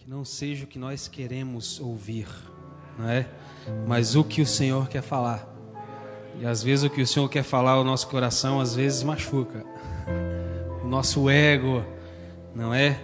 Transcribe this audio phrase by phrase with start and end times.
[0.00, 2.26] que não seja o que nós queremos ouvir,
[2.98, 3.28] não é?
[3.86, 5.46] Mas o que o Senhor quer falar.
[6.40, 9.62] E às vezes o que o Senhor quer falar ao nosso coração, às vezes machuca.
[10.82, 11.84] O nosso ego,
[12.54, 12.98] não é?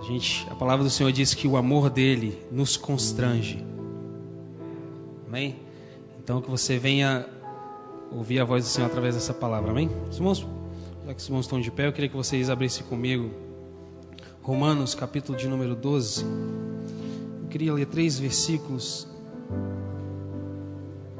[0.00, 3.66] A gente, a palavra do Senhor diz que o amor dele nos constrange.
[5.26, 5.58] Amém?
[6.22, 7.26] Então que você venha
[8.12, 9.72] ouvir a voz do Senhor através dessa palavra.
[9.72, 9.90] Amém?
[10.08, 10.46] Os irmãos,
[11.04, 13.49] já que os irmãos estão de pé, eu queria que vocês abrissem comigo
[14.42, 16.24] Romanos, capítulo de número 12.
[17.42, 19.06] Eu queria ler três versículos.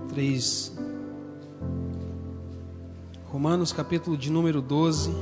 [0.08, 0.74] Três.
[3.26, 5.14] Romanos, capítulo de número 12,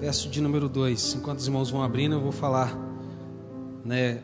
[0.00, 1.16] verso de número 2.
[1.16, 2.74] Enquanto os irmãos vão abrindo, eu vou falar,
[3.84, 4.22] né?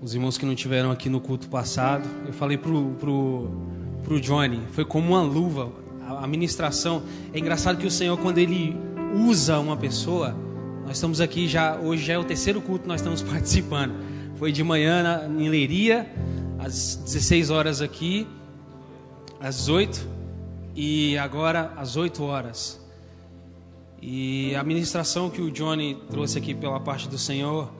[0.00, 3.50] Os irmãos que não tiveram aqui no culto passado, eu falei pro, pro,
[4.04, 5.68] pro Johnny, foi como uma luva.
[6.06, 7.02] A ministração.
[7.32, 8.76] É engraçado que o Senhor, quando Ele
[9.28, 10.36] usa uma pessoa,
[10.92, 13.94] nós estamos aqui já, hoje já é o terceiro culto que nós estamos participando.
[14.36, 16.06] Foi de manhã na, em Leiria,
[16.58, 18.28] às 16 horas aqui,
[19.40, 20.06] às 18
[20.76, 22.78] e agora às 8 horas.
[24.02, 27.72] E a ministração que o Johnny trouxe aqui pela parte do Senhor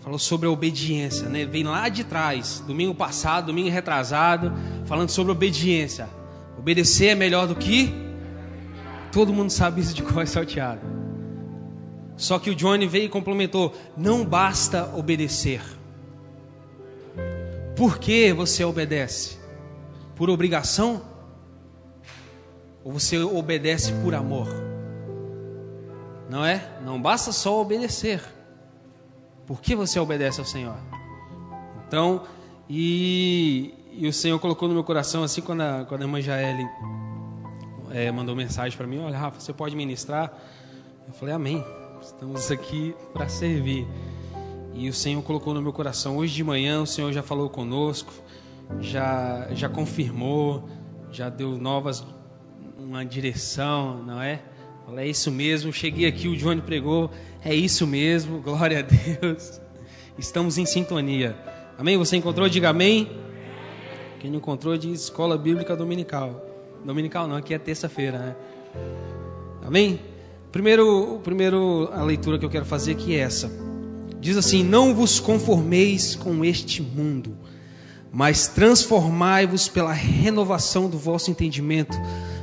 [0.00, 1.44] falou sobre a obediência, né?
[1.44, 4.50] Vem lá de trás, domingo passado, domingo retrasado,
[4.86, 6.08] falando sobre obediência.
[6.58, 7.92] Obedecer é melhor do que
[9.12, 10.93] todo mundo sabe isso de cor é salteado.
[12.16, 15.62] Só que o Johnny veio e complementou: não basta obedecer.
[17.76, 19.38] Por que você obedece?
[20.14, 21.02] Por obrigação?
[22.84, 24.46] Ou você obedece por amor?
[26.30, 26.78] Não é?
[26.84, 28.22] Não basta só obedecer.
[29.46, 30.76] Por que você obedece ao Senhor?
[31.86, 32.22] Então,
[32.68, 36.66] e, e o Senhor colocou no meu coração, assim, quando a, quando a irmã Jaele
[37.90, 40.32] é, mandou mensagem para mim: Olha, Rafa, você pode ministrar?
[41.06, 41.64] Eu falei: Amém.
[42.04, 43.88] Estamos aqui para servir.
[44.74, 46.18] E o Senhor colocou no meu coração.
[46.18, 48.12] Hoje de manhã o Senhor já falou conosco,
[48.78, 50.68] já, já confirmou,
[51.10, 52.06] já deu novas,
[52.78, 54.42] uma direção, não é?
[54.84, 55.72] Falei, é isso mesmo.
[55.72, 57.10] Cheguei aqui, o Johnny pregou,
[57.42, 59.58] é isso mesmo, glória a Deus.
[60.18, 61.34] Estamos em sintonia.
[61.78, 61.96] Amém?
[61.96, 62.50] Você encontrou?
[62.50, 63.10] Diga amém.
[64.20, 66.44] Quem não encontrou, diz Escola Bíblica Dominical.
[66.84, 68.36] Dominical não, aqui é terça-feira, né?
[69.64, 70.13] Amém?
[70.54, 73.50] Primeiro, primeiro a leitura que eu quero fazer aqui é essa.
[74.20, 77.36] Diz assim: Não vos conformeis com este mundo,
[78.12, 81.96] mas transformai-vos pela renovação do vosso entendimento,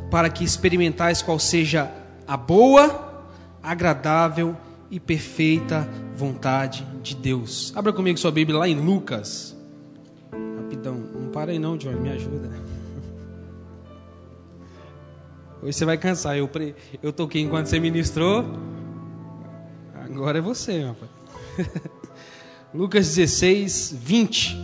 [0.10, 1.90] para que experimentais qual seja
[2.28, 3.24] a boa,
[3.64, 4.58] agradável
[4.90, 7.72] e perfeita vontade de Deus.
[7.78, 9.56] Abra comigo sua Bíblia lá em Lucas.
[10.58, 12.71] Rapidão, não para aí não, Johnny, me ajuda.
[15.62, 16.36] Hoje você vai cansar.
[16.36, 16.76] Eu, pre...
[17.04, 18.44] eu toquei enquanto você ministrou.
[19.94, 21.12] Agora é você, rapaz.
[22.74, 24.58] Lucas 16, 20.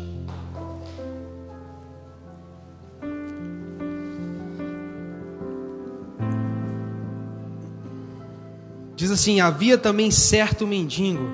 [8.95, 11.29] Diz assim: Havia também certo mendigo,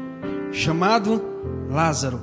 [0.51, 1.24] chamado
[1.69, 2.19] Lázaro,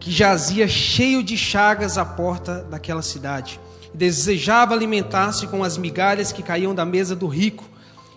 [0.00, 3.60] que jazia cheio de chagas à porta daquela cidade
[3.94, 7.64] desejava alimentar-se com as migalhas que caíam da mesa do rico,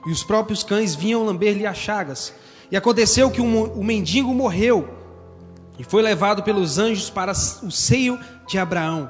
[0.05, 2.33] e os próprios cães vinham lamber-lhe as chagas.
[2.71, 4.89] E aconteceu que o mendigo morreu
[5.79, 9.09] e foi levado pelos anjos para o seio de Abraão.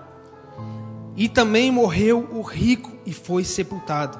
[1.15, 4.19] E também morreu o rico e foi sepultado.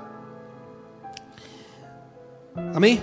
[2.73, 3.01] Amém?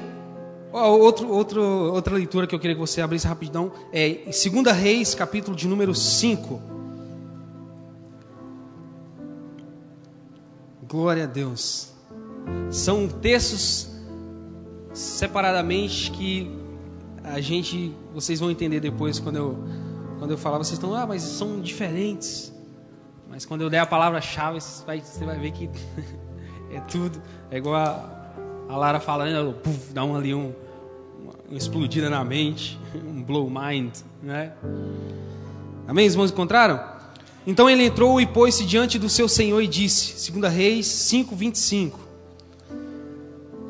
[0.73, 5.57] Outro, outro, outra leitura que eu queria que você abrisse rapidão é 2 Reis, capítulo
[5.57, 6.74] de número 5.
[10.95, 11.93] Glória a Deus.
[12.71, 13.91] São textos
[14.93, 16.49] separadamente que
[17.25, 19.65] a gente, vocês vão entender depois quando eu
[20.21, 22.55] quando eu falar, vocês estão, ah, mas são diferentes.
[23.29, 24.85] Mas quando eu der a palavra-chave, você
[25.25, 25.69] vai, ver que
[26.71, 27.21] é tudo.
[27.51, 28.31] É igual a,
[28.69, 30.55] a Lara falando, puff, dá um ali um,
[31.49, 34.53] uma explodida na mente, um blow mind, né?
[35.89, 36.07] Amém?
[36.07, 36.94] Os irmãos encontraram?
[37.47, 42.01] Então ele entrou e pôs-se diante do seu senhor e disse, 2 Reis 5, 25.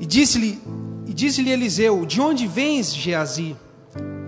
[0.00, 0.60] E disse-lhe
[1.06, 3.56] e disse-lhe Eliseu: De onde vens, Geazi?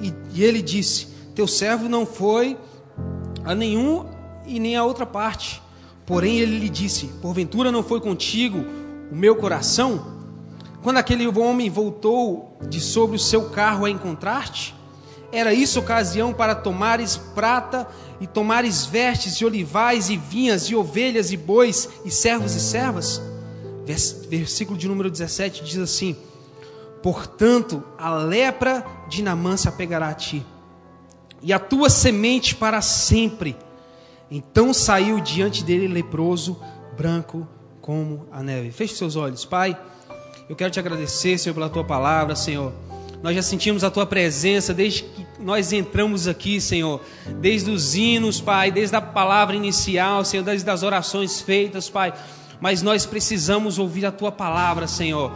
[0.01, 2.57] E, e ele disse: Teu servo não foi
[3.45, 4.07] a nenhum
[4.47, 5.63] e nem a outra parte.
[6.05, 8.65] Porém ele lhe disse: Porventura não foi contigo
[9.11, 10.15] o meu coração?
[10.83, 14.76] Quando aquele homem voltou de sobre o seu carro a encontrar-te,
[15.37, 17.87] era isso ocasião para tomares prata
[18.21, 23.21] e tomares vestes e olivais e vinhas e ovelhas e bois e servos e servas?
[24.29, 26.17] Versículo de número 17 diz assim:
[27.03, 30.45] Portanto, a lepra de Namã se apegará a ti,
[31.43, 33.57] e a tua semente para sempre.
[34.31, 36.61] Então saiu diante dele leproso,
[36.97, 37.47] branco
[37.81, 38.73] como a neve.
[38.73, 39.79] Feche seus olhos, Pai.
[40.49, 42.73] Eu quero te agradecer, Senhor, pela tua palavra, Senhor.
[43.23, 47.01] Nós já sentimos a tua presença desde que nós entramos aqui, Senhor.
[47.41, 52.13] Desde os hinos, Pai, desde a palavra inicial, Senhor, desde as orações feitas, Pai.
[52.61, 55.33] Mas nós precisamos ouvir a tua palavra, Senhor.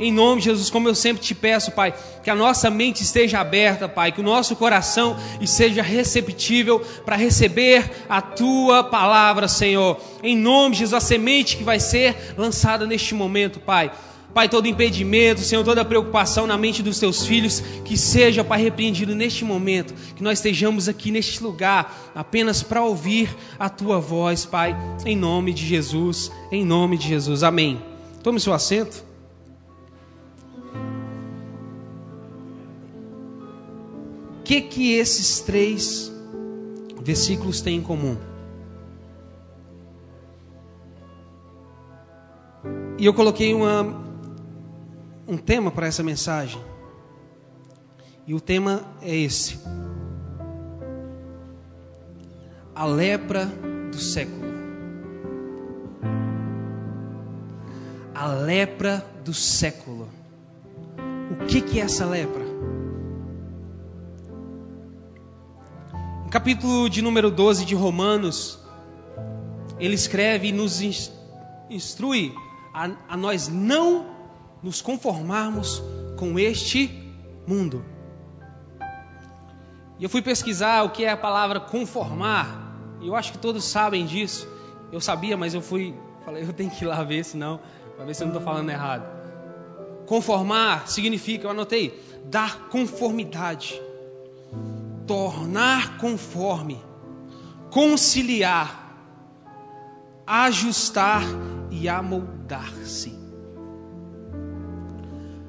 [0.00, 1.94] Em nome de Jesus, como eu sempre te peço, Pai,
[2.24, 7.88] que a nossa mente esteja aberta, Pai, que o nosso coração esteja receptível para receber
[8.08, 10.00] a tua palavra, Senhor.
[10.22, 13.92] Em nome de Jesus, a semente que vai ser lançada neste momento, Pai
[14.34, 19.14] Pai, todo impedimento, Senhor, toda preocupação na mente dos teus filhos, que seja, Pai, repreendido
[19.14, 24.74] neste momento, que nós estejamos aqui neste lugar apenas para ouvir a tua voz, Pai,
[25.04, 27.82] em nome de Jesus, em nome de Jesus, amém.
[28.22, 29.04] Tome seu assento.
[34.38, 36.10] O que que esses três
[37.02, 38.16] versículos têm em comum?
[42.98, 44.11] E eu coloquei uma
[45.26, 46.60] um tema para essa mensagem.
[48.26, 49.58] E o tema é esse:
[52.74, 53.46] A lepra
[53.90, 54.52] do século.
[58.14, 60.08] A lepra do século.
[61.30, 62.42] O que, que é essa lepra?
[66.24, 68.58] No capítulo de número 12 de Romanos,
[69.78, 70.80] ele escreve e nos
[71.68, 72.34] instrui
[72.72, 74.11] a, a nós não
[74.62, 75.82] nos conformarmos
[76.16, 77.02] com este
[77.46, 77.84] mundo.
[79.98, 83.64] E eu fui pesquisar o que é a palavra conformar, e eu acho que todos
[83.64, 84.48] sabem disso.
[84.90, 85.94] Eu sabia, mas eu fui,
[86.24, 87.60] falei, eu tenho que ir lá ver, senão,
[87.96, 89.06] para ver se eu não estou falando errado.
[90.06, 93.80] Conformar significa, eu anotei, dar conformidade,
[95.06, 96.82] tornar conforme,
[97.70, 98.96] conciliar,
[100.26, 101.22] ajustar
[101.70, 103.21] e amoldar-se.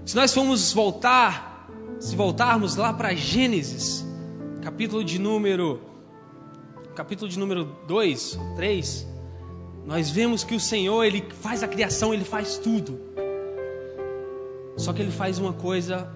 [0.05, 1.69] Se nós formos voltar,
[1.99, 4.05] se voltarmos lá para Gênesis,
[4.61, 5.79] capítulo de número
[6.93, 9.07] capítulo de número 2, 3,
[9.85, 12.99] nós vemos que o Senhor, ele faz a criação, ele faz tudo.
[14.77, 16.11] Só que ele faz uma coisa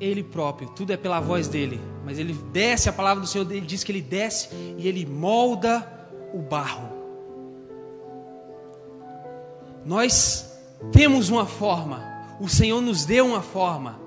[0.00, 3.60] ele próprio, tudo é pela voz dele, mas ele desce a palavra do Senhor, ele
[3.60, 5.86] diz que ele desce e ele molda
[6.34, 6.88] o barro.
[9.84, 10.58] Nós
[10.90, 12.02] temos uma forma,
[12.42, 14.00] o Senhor nos deu uma forma.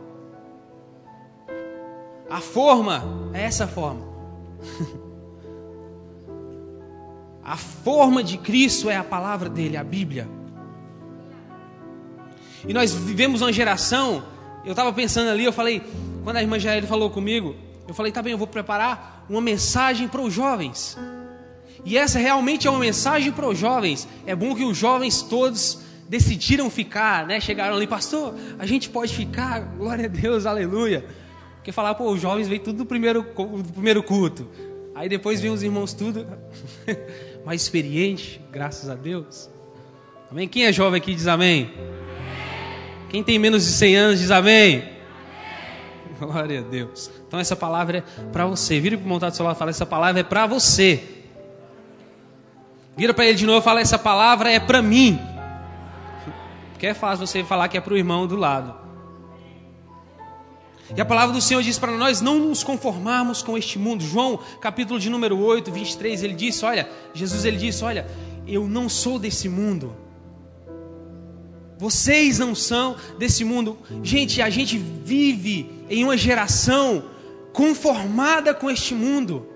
[2.29, 3.01] A forma
[3.33, 4.05] é essa forma.
[7.41, 10.27] a forma de Cristo é a palavra dele, a Bíblia.
[12.67, 14.25] E nós vivemos uma geração,
[14.65, 15.81] eu estava pensando ali, eu falei,
[16.25, 17.55] quando a irmã Jair falou comigo,
[17.87, 20.97] eu falei, tá bem, eu vou preparar uma mensagem para os jovens.
[21.85, 24.09] E essa realmente é uma mensagem para os jovens.
[24.25, 27.40] É bom que os jovens todos decidiram ficar, né?
[27.40, 31.06] Chegaram ali, pastor, a gente pode ficar, glória a Deus, aleluia.
[31.56, 34.48] Porque falar, pô, os jovens vêm tudo do primeiro, do primeiro culto.
[34.94, 36.25] Aí depois vem os irmãos tudo
[37.46, 39.50] mais experiente, graças a Deus.
[40.31, 40.48] Amém?
[40.48, 41.72] Quem é jovem aqui diz amém.
[43.10, 44.84] Quem tem menos de 100 anos diz amém.
[46.19, 47.12] Glória a Deus.
[47.28, 48.80] Então essa palavra é para você.
[48.80, 51.04] Vira para o montado do lado e fala: essa palavra é para você.
[52.95, 55.19] Vira para ele de novo e fala: essa palavra é para mim.
[56.85, 58.75] Porque é fácil você falar que é para o irmão do lado.
[60.95, 64.04] E a palavra do Senhor diz para nós não nos conformarmos com este mundo.
[64.04, 68.06] João, capítulo de número 8, 23, ele disse: Olha, Jesus ele disse: Olha,
[68.45, 69.95] eu não sou desse mundo.
[71.80, 73.80] Vocês não são desse mundo.
[74.04, 77.06] Gente, a gente vive em uma geração
[77.51, 79.47] conformada com este mundo.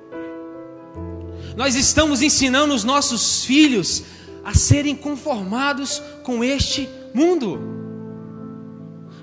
[1.55, 4.03] Nós estamos ensinando os nossos filhos
[4.43, 7.60] a serem conformados com este mundo.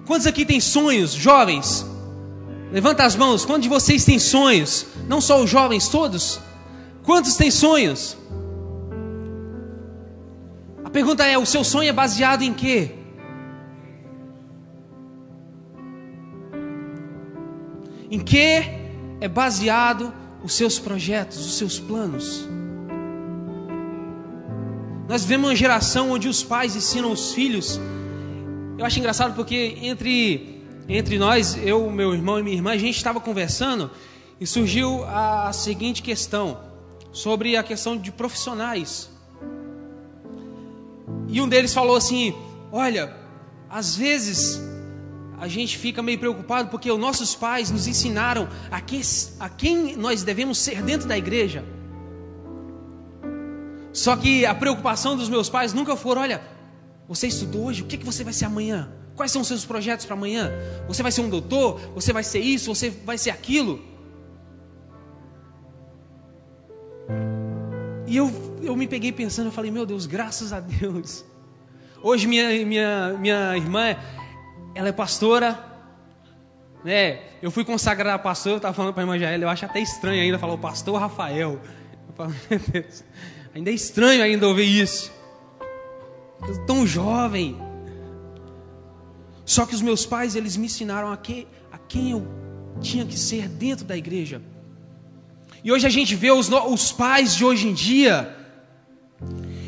[0.06, 1.84] Quantos aqui têm sonhos, jovens?
[2.70, 3.44] Levanta as mãos.
[3.44, 4.86] Quantos de vocês têm sonhos?
[5.08, 6.40] Não só os jovens, todos?
[7.02, 8.16] Quantos têm sonhos?
[10.84, 12.92] A pergunta é: o seu sonho é baseado em quê?
[18.10, 18.62] Em que
[19.20, 20.12] é baseado
[20.42, 22.48] os seus projetos, os seus planos?
[25.08, 27.80] Nós vivemos uma geração onde os pais ensinam os filhos.
[28.76, 32.96] Eu acho engraçado porque entre, entre nós, eu, meu irmão e minha irmã, a gente
[32.96, 33.88] estava conversando
[34.40, 36.58] e surgiu a seguinte questão
[37.12, 39.08] sobre a questão de profissionais.
[41.28, 42.34] E um deles falou assim:
[42.72, 43.14] Olha,
[43.70, 44.60] às vezes
[45.38, 49.00] a gente fica meio preocupado porque os nossos pais nos ensinaram a, que,
[49.38, 51.64] a quem nós devemos ser dentro da igreja.
[53.96, 56.42] Só que a preocupação dos meus pais nunca foi: olha,
[57.08, 58.92] você estudou hoje, o que, que você vai ser amanhã?
[59.16, 60.52] Quais são os seus projetos para amanhã?
[60.86, 61.80] Você vai ser um doutor?
[61.94, 62.74] Você vai ser isso?
[62.74, 63.82] Você vai ser aquilo?
[68.06, 68.30] E eu,
[68.62, 71.24] eu me peguei pensando, eu falei, meu Deus, graças a Deus.
[72.02, 73.96] Hoje minha, minha, minha irmã,
[74.74, 75.58] ela é pastora,
[76.84, 77.20] né?
[77.40, 79.80] Eu fui consagrar a pastor, eu estava falando para a irmã Jael, eu acho até
[79.80, 81.58] estranho ainda falar o pastor Rafael.
[82.08, 83.02] Eu falo, meu Deus,
[83.56, 85.10] ainda é estranho ainda ouvir isso.
[86.66, 87.56] Tão jovem.
[89.46, 92.26] Só que os meus pais, eles me ensinaram a, que, a quem eu
[92.82, 94.42] tinha que ser dentro da igreja.
[95.64, 98.36] E hoje a gente vê os, os pais de hoje em dia,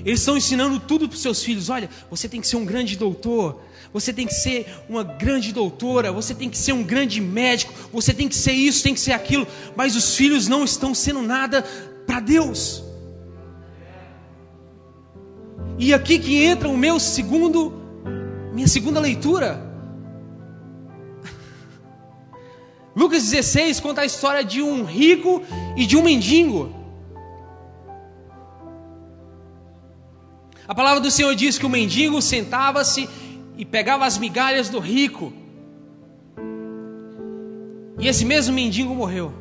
[0.04, 1.70] eles estão ensinando tudo para os seus filhos.
[1.70, 6.12] Olha, você tem que ser um grande doutor, você tem que ser uma grande doutora,
[6.12, 9.12] você tem que ser um grande médico, você tem que ser isso, tem que ser
[9.12, 9.46] aquilo.
[9.74, 11.62] Mas os filhos não estão sendo nada
[12.06, 12.86] para Deus.
[15.78, 17.72] E aqui que entra o meu segundo,
[18.52, 19.64] minha segunda leitura.
[22.96, 25.40] Lucas 16 conta a história de um rico
[25.76, 26.74] e de um mendigo.
[30.66, 33.08] A palavra do Senhor diz que o mendigo sentava-se
[33.56, 35.32] e pegava as migalhas do rico.
[38.00, 39.32] E esse mesmo mendigo morreu.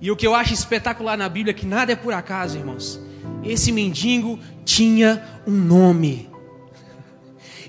[0.00, 2.98] E o que eu acho espetacular na Bíblia é que nada é por acaso, irmãos.
[3.42, 6.30] Esse mendigo tinha um nome.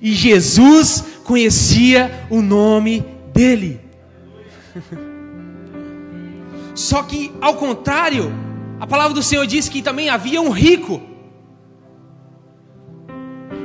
[0.02, 3.80] E Jesus conhecia o nome dele.
[6.76, 8.32] Só que, ao contrário,
[8.80, 11.02] a palavra do Senhor diz que também havia um rico.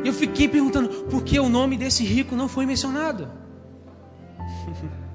[0.04, 3.28] Eu fiquei perguntando por que o nome desse rico não foi mencionado.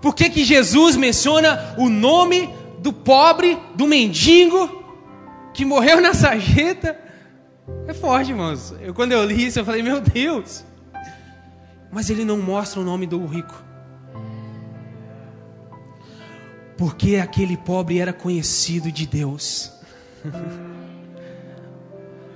[0.00, 2.48] Por que, que Jesus menciona o nome
[2.78, 4.85] do pobre, do mendigo,
[5.56, 6.96] que morreu na sarjeta?
[7.88, 8.74] É forte, irmãos.
[8.80, 10.64] Eu, quando eu li isso, eu falei, meu Deus.
[11.90, 13.66] Mas ele não mostra o nome do rico.
[16.76, 19.72] porque aquele pobre era conhecido de Deus.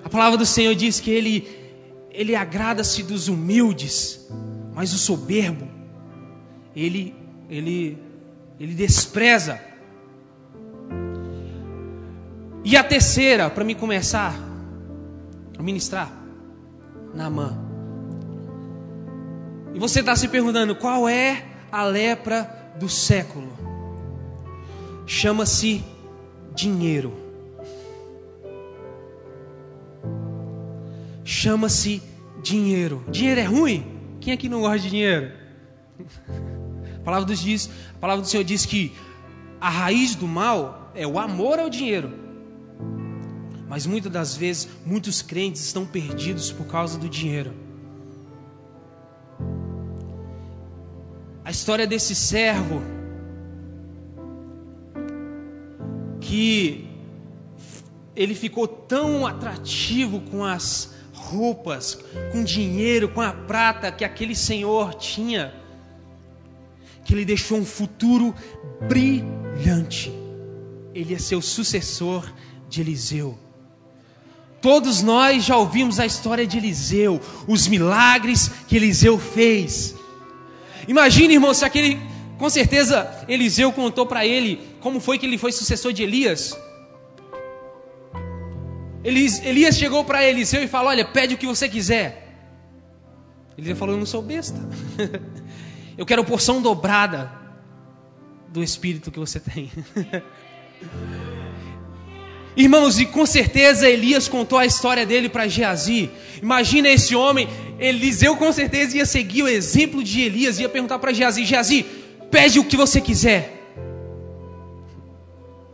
[0.02, 1.46] A palavra do Senhor diz que ele,
[2.10, 4.26] ele agrada-se dos humildes,
[4.74, 5.68] mas o soberbo,
[6.74, 7.14] ele,
[7.48, 7.98] ele,
[8.58, 9.60] ele despreza.
[12.64, 14.34] E a terceira, para me começar
[15.58, 16.12] a ministrar,
[17.14, 17.56] Naamã.
[19.74, 23.60] E você está se perguntando qual é a lepra do século?
[25.10, 25.84] chama-se
[26.54, 27.12] dinheiro.
[31.24, 32.00] Chama-se
[32.40, 33.04] dinheiro.
[33.10, 33.84] Dinheiro é ruim?
[34.20, 35.32] Quem aqui não gosta de dinheiro?
[36.94, 38.92] A palavra, diz, a palavra do Senhor diz que
[39.60, 42.12] a raiz do mal é o amor ao dinheiro.
[43.70, 47.54] Mas muitas das vezes, muitos crentes estão perdidos por causa do dinheiro.
[51.44, 52.82] A história desse servo
[56.20, 56.88] que
[58.16, 61.96] ele ficou tão atrativo com as roupas,
[62.32, 65.54] com dinheiro, com a prata que aquele senhor tinha,
[67.04, 68.34] que ele deixou um futuro
[68.88, 70.12] brilhante.
[70.92, 72.28] Ele ser o sucessor
[72.68, 73.38] de Eliseu.
[74.60, 79.94] Todos nós já ouvimos a história de Eliseu, os milagres que Eliseu fez.
[80.86, 81.98] Imagine, irmão, se aquele
[82.36, 86.58] com certeza Eliseu contou para ele como foi que ele foi sucessor de Elias.
[89.04, 92.34] Elias chegou para Eliseu e falou: Olha, pede o que você quiser.
[93.56, 94.58] Eliseu falou: Eu não sou besta.
[95.96, 97.30] Eu quero porção dobrada
[98.48, 99.70] do espírito que você tem.
[102.56, 106.10] Irmãos, e com certeza Elias contou a história dele para Geazi.
[106.42, 111.12] Imagina esse homem, Eliseu com certeza ia seguir o exemplo de Elias, ia perguntar para
[111.12, 111.84] Geazi: Geazi,
[112.30, 113.56] pede o que você quiser.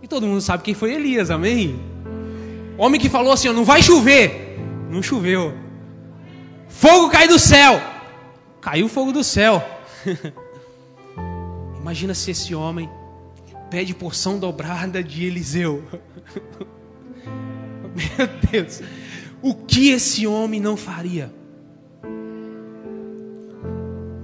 [0.02, 1.80] E todo mundo sabe quem foi Elias, amém?
[2.78, 4.59] Homem que falou assim: não vai chover.
[4.90, 5.54] Não choveu.
[6.68, 7.80] Fogo cai do céu.
[8.61, 9.64] Caiu fogo do céu.
[11.80, 12.88] Imagina se esse homem
[13.70, 15.85] pede porção dobrada de Eliseu.
[17.94, 18.82] Meu Deus.
[19.42, 21.32] O que esse homem não faria?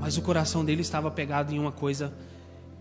[0.01, 2.13] Mas o coração dele estava pegado em uma coisa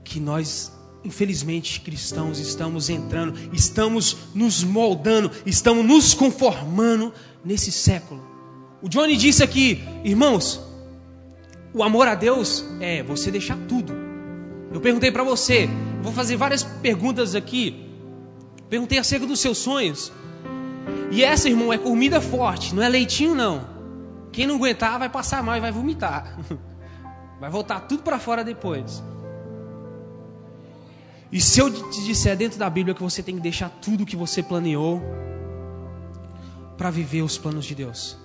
[0.04, 0.72] que nós,
[1.04, 7.14] infelizmente, cristãos, estamos entrando, estamos nos moldando, estamos nos conformando
[7.46, 8.26] nesse século.
[8.82, 10.60] O Johnny disse aqui, irmãos,
[11.74, 13.94] O amor a Deus é você deixar tudo.
[14.74, 15.70] Eu perguntei para você,
[16.02, 17.90] vou fazer várias perguntas aqui.
[18.70, 20.12] Perguntei acerca dos seus sonhos.
[21.12, 23.70] E essa, irmão, é comida forte, não é leitinho não.
[24.32, 26.38] Quem não aguentar vai passar mal e vai vomitar.
[27.40, 29.02] Vai voltar tudo para fora depois.
[31.32, 34.16] E se eu te disser dentro da Bíblia que você tem que deixar tudo que
[34.16, 35.02] você planeou
[36.78, 38.16] para viver os planos de Deus?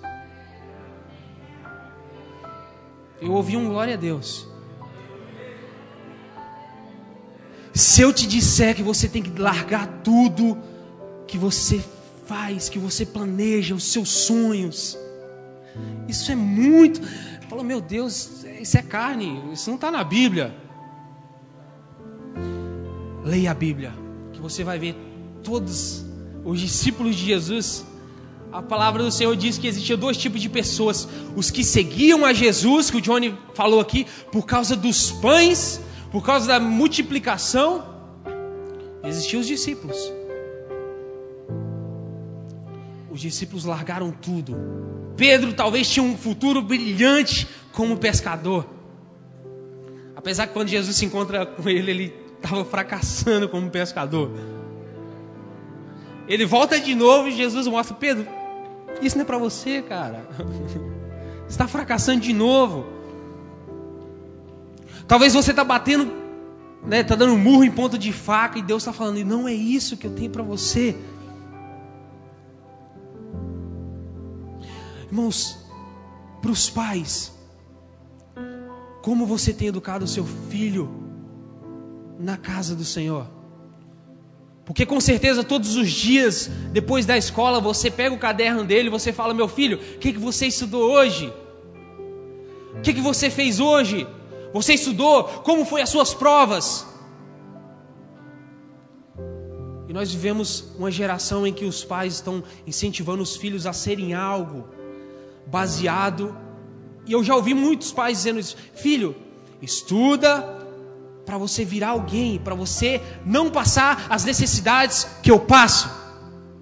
[3.19, 4.47] Eu ouvi um glória a Deus.
[7.77, 10.57] Se eu te disser que você tem que largar tudo
[11.27, 11.83] que você
[12.25, 14.97] faz, que você planeja, os seus sonhos,
[16.07, 16.99] isso é muito.
[17.47, 20.55] Fala, meu Deus, isso é carne, isso não está na Bíblia.
[23.23, 23.93] Leia a Bíblia,
[24.33, 24.95] que você vai ver
[25.43, 26.03] todos
[26.43, 27.85] os discípulos de Jesus
[28.51, 32.33] a palavra do Senhor diz que existia dois tipos de pessoas: os que seguiam a
[32.33, 35.81] Jesus, que o Johnny falou aqui, por causa dos pães,
[36.11, 37.83] por causa da multiplicação.
[39.03, 40.11] Existiam os discípulos.
[43.09, 44.55] Os discípulos largaram tudo.
[45.15, 48.65] Pedro talvez tinha um futuro brilhante como pescador.
[50.15, 54.31] Apesar que quando Jesus se encontra com ele, ele estava fracassando como pescador.
[56.27, 58.27] Ele volta de novo e Jesus mostra: Pedro,
[59.01, 60.27] isso não é para você, cara.
[61.47, 62.96] Você está fracassando de novo.
[65.07, 66.11] Talvez você está batendo,
[66.85, 69.53] né, está dando um murro em ponta de faca e Deus está falando: não é
[69.53, 70.95] isso que eu tenho para você.
[75.05, 75.65] Irmãos,
[76.41, 77.33] para os pais,
[79.01, 80.89] como você tem educado o seu filho
[82.19, 83.27] na casa do Senhor?
[84.65, 88.91] Porque com certeza todos os dias, depois da escola, você pega o caderno dele e
[88.91, 91.33] você fala: Meu filho, o que, que você estudou hoje?
[92.75, 94.05] O que, que você fez hoje?
[94.53, 95.23] Você estudou?
[95.23, 96.85] Como foi as suas provas?
[99.87, 104.13] E nós vivemos uma geração em que os pais estão incentivando os filhos a serem
[104.13, 104.67] algo
[105.45, 106.35] baseado.
[107.05, 109.15] E eu já ouvi muitos pais dizendo isso: Filho,
[109.61, 110.57] estuda,
[111.25, 115.89] para você virar alguém, para você não passar as necessidades que eu passo.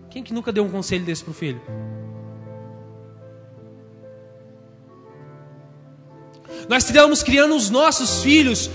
[0.09, 1.61] Quem que nunca deu um conselho desse para o filho?
[6.67, 8.69] Nós estamos criando os nossos filhos,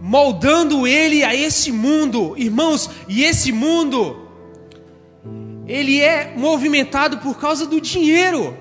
[0.00, 4.28] moldando ele a esse mundo, irmãos, e esse mundo,
[5.66, 8.56] ele é movimentado por causa do dinheiro.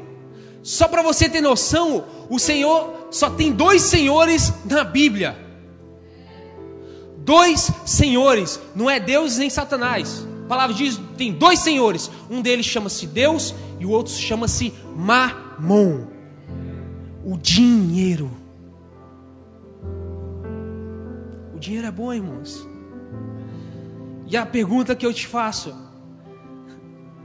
[0.61, 5.51] Só para você ter noção, o Senhor só tem dois senhores na Bíblia
[7.23, 10.27] dois senhores, não é Deus nem Satanás.
[10.45, 16.07] A palavra diz: tem dois senhores, um deles chama-se Deus e o outro chama-se Mamon
[17.23, 18.40] o dinheiro.
[21.61, 22.67] Dinheiro é bom, irmãos.
[24.27, 25.73] E a pergunta que eu te faço,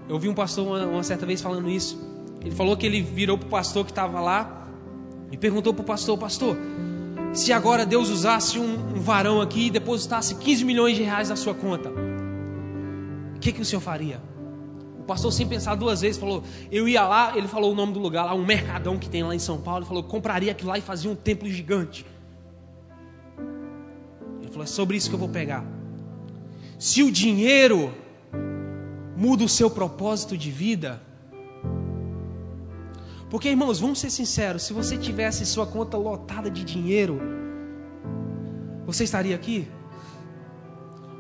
[0.09, 1.99] eu vi um pastor uma, uma certa vez falando isso.
[2.41, 4.69] Ele falou que ele virou para o pastor que estava lá
[5.33, 6.57] e perguntou para o pastor: Pastor,
[7.33, 11.37] se agora Deus usasse um, um varão aqui e depositasse 15 milhões de reais na
[11.37, 14.21] sua conta, o que, que o senhor faria?
[14.99, 18.01] O pastor, sem pensar duas vezes, falou: Eu ia lá, ele falou o nome do
[18.01, 19.81] lugar lá, um mercadão que tem lá em São Paulo.
[19.81, 22.05] Ele falou: Compraria aquilo lá e fazia um templo gigante.
[24.57, 25.65] Falou: É sobre isso que eu vou pegar.
[26.79, 27.93] Se o dinheiro
[29.15, 31.01] muda o seu propósito de vida,
[33.29, 37.21] porque, irmãos, vamos ser sinceros: se você tivesse sua conta lotada de dinheiro,
[38.87, 39.69] você estaria aqui?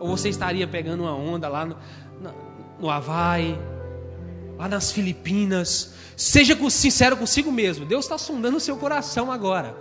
[0.01, 1.77] Ou você estaria pegando uma onda lá no,
[2.81, 3.55] no Havaí,
[4.57, 5.93] lá nas Filipinas?
[6.17, 9.77] Seja sincero consigo mesmo: Deus está sondando o seu coração agora.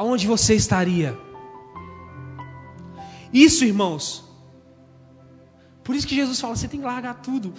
[0.00, 1.14] Aonde você estaria?
[3.30, 4.24] Isso, irmãos,
[5.84, 7.52] por isso que Jesus fala: você tem que largar tudo.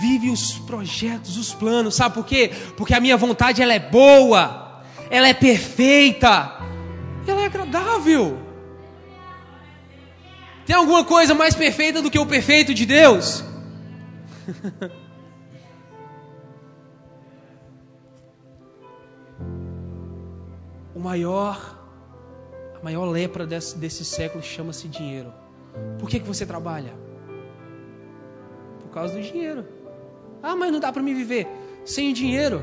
[0.00, 1.96] Vive os projetos, os planos.
[1.96, 2.52] Sabe por quê?
[2.76, 4.80] Porque a minha vontade ela é boa,
[5.10, 6.60] ela é perfeita,
[7.26, 8.38] ela é agradável.
[10.64, 13.42] Tem alguma coisa mais perfeita do que o perfeito de Deus?
[20.94, 21.77] o maior,
[22.80, 25.32] a maior lepra desse, desse século chama-se dinheiro.
[25.98, 26.92] Por que, que você trabalha?
[28.80, 29.66] Por causa do dinheiro.
[30.42, 31.46] Ah, mas não dá para me viver
[31.84, 32.62] sem dinheiro.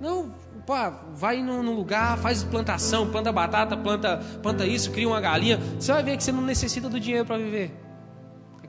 [0.00, 0.34] Não,
[0.66, 5.58] pá, vai num lugar, faz plantação, planta batata, planta, planta isso, cria uma galinha.
[5.78, 7.74] Você vai ver que você não necessita do dinheiro para viver.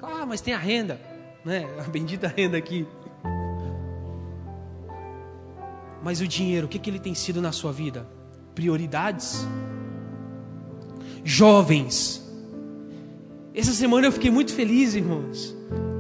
[0.01, 0.99] Ah, mas tem a renda,
[1.43, 1.67] né?
[1.85, 2.87] A bendita renda aqui.
[6.03, 8.07] Mas o dinheiro, o que, que ele tem sido na sua vida?
[8.53, 9.47] Prioridades?
[11.27, 12.23] Jovens.
[13.51, 15.55] Essa semana eu fiquei muito feliz, irmãos.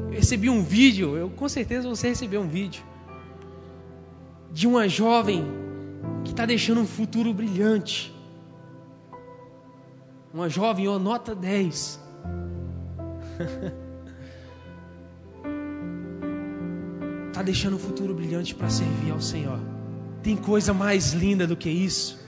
[0.07, 2.83] Eu recebi um vídeo, eu com certeza você recebeu um vídeo
[4.51, 5.43] de uma jovem
[6.23, 8.13] que está deixando um futuro brilhante.
[10.31, 11.99] Uma jovem, ó, nota 10.
[17.27, 19.59] Está deixando um futuro brilhante para servir ao Senhor.
[20.21, 22.24] Tem coisa mais linda do que isso?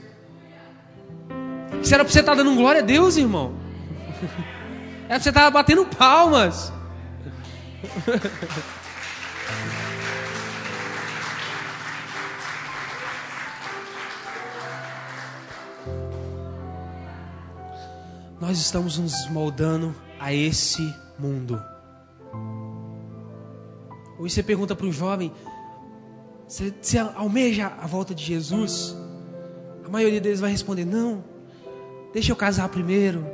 [1.88, 3.54] Isso era para você estar tá dando glória a Deus, irmão.
[5.08, 6.70] Era para você estar batendo palmas.
[18.38, 21.58] Nós estamos nos moldando a esse mundo.
[24.18, 25.32] Hoje você pergunta para um jovem:
[26.46, 28.94] você, você almeja a volta de Jesus?
[29.86, 31.37] A maioria deles vai responder: Não,
[32.12, 33.26] deixa eu casar primeiro.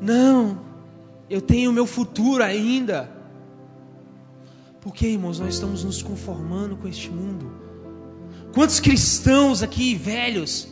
[0.00, 0.60] Não,
[1.30, 3.10] eu tenho meu futuro ainda.
[4.80, 7.50] Porque, irmãos, nós estamos nos conformando com este mundo.
[8.52, 10.68] Quantos cristãos aqui, velhos,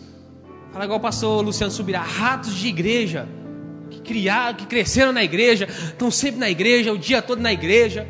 [0.70, 3.26] fala igual o pastor Luciano Subirá, ratos de igreja,
[3.90, 8.06] que criaram, que cresceram na igreja, estão sempre na igreja, o dia todo na igreja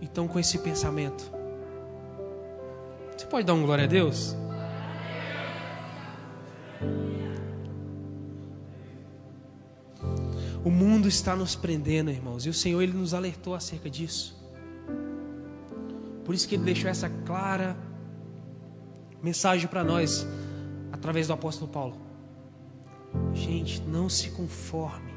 [0.00, 1.30] estão com esse pensamento.
[3.16, 4.34] Você pode dar um glória a Deus?
[10.64, 14.36] O mundo está nos prendendo, irmãos, e o Senhor ele nos alertou acerca disso.
[16.24, 17.76] Por isso que ele deixou essa clara
[19.22, 20.26] mensagem para nós
[20.92, 21.96] através do apóstolo Paulo.
[23.32, 25.12] Gente, não se conforme.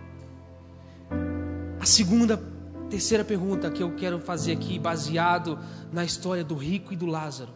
[1.80, 2.42] A segunda
[2.90, 5.60] terceira pergunta que eu quero fazer aqui, baseado
[5.92, 7.52] na história do rico e do Lázaro.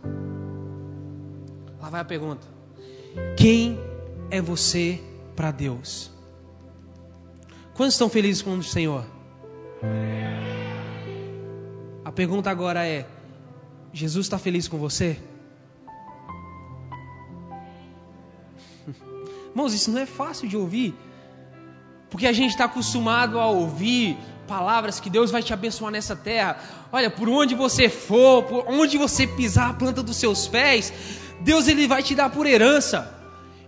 [1.79, 2.47] Lá vai a pergunta:
[3.37, 3.79] Quem
[4.29, 5.01] é você
[5.35, 6.11] para Deus?
[7.73, 9.05] Quantos estão felizes com o Senhor?
[12.03, 13.05] A pergunta agora é:
[13.91, 15.17] Jesus está feliz com você?
[19.49, 20.95] Irmãos, isso não é fácil de ouvir,
[22.09, 26.57] porque a gente está acostumado a ouvir palavras que Deus vai te abençoar nessa terra.
[26.91, 30.93] Olha, por onde você for, por onde você pisar a planta dos seus pés,
[31.41, 33.14] Deus ele vai te dar por herança.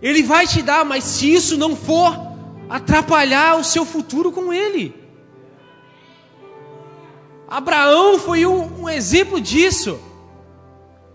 [0.00, 2.28] Ele vai te dar, mas se isso não for
[2.68, 4.94] atrapalhar o seu futuro com ele.
[7.48, 9.98] Abraão foi um, um exemplo disso.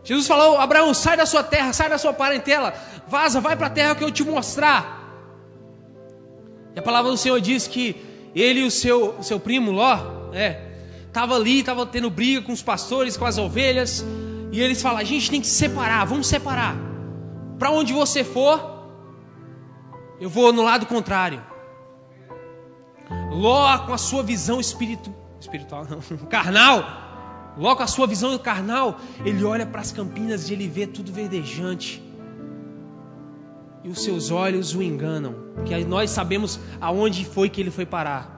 [0.04, 2.74] Jesus falou: Abraão, sai da sua terra, sai da sua parentela,
[3.08, 5.02] vaza, vai para a terra que eu te mostrar.
[6.76, 7.96] E a palavra do Senhor diz que
[8.36, 9.96] ele e o seu, o seu primo Ló,
[10.34, 10.60] é,
[11.14, 14.04] tava ali, tava tendo briga com os pastores, com as ovelhas,
[14.52, 16.76] e eles falam: a gente tem que se separar, vamos separar.
[17.60, 18.73] Para onde você for,
[20.20, 21.42] eu vou no lado contrário.
[23.32, 25.86] Ló com a sua visão espiritu, espiritual,
[26.30, 26.84] carnal,
[27.58, 31.12] Ló com a sua visão carnal, ele olha para as campinas e ele vê tudo
[31.12, 32.02] verdejante
[33.84, 38.32] e os seus olhos o enganam, porque nós sabemos aonde foi que ele foi parar.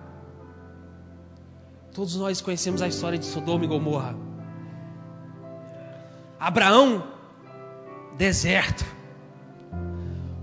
[1.93, 4.17] Todos nós conhecemos a história de Sodoma e Gomorra.
[6.39, 7.03] Abraão,
[8.17, 8.83] deserto.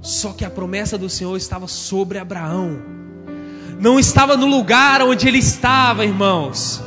[0.03, 2.83] Só que a promessa do Senhor estava sobre Abraão.
[3.79, 6.83] Não estava no lugar onde ele estava, irmãos.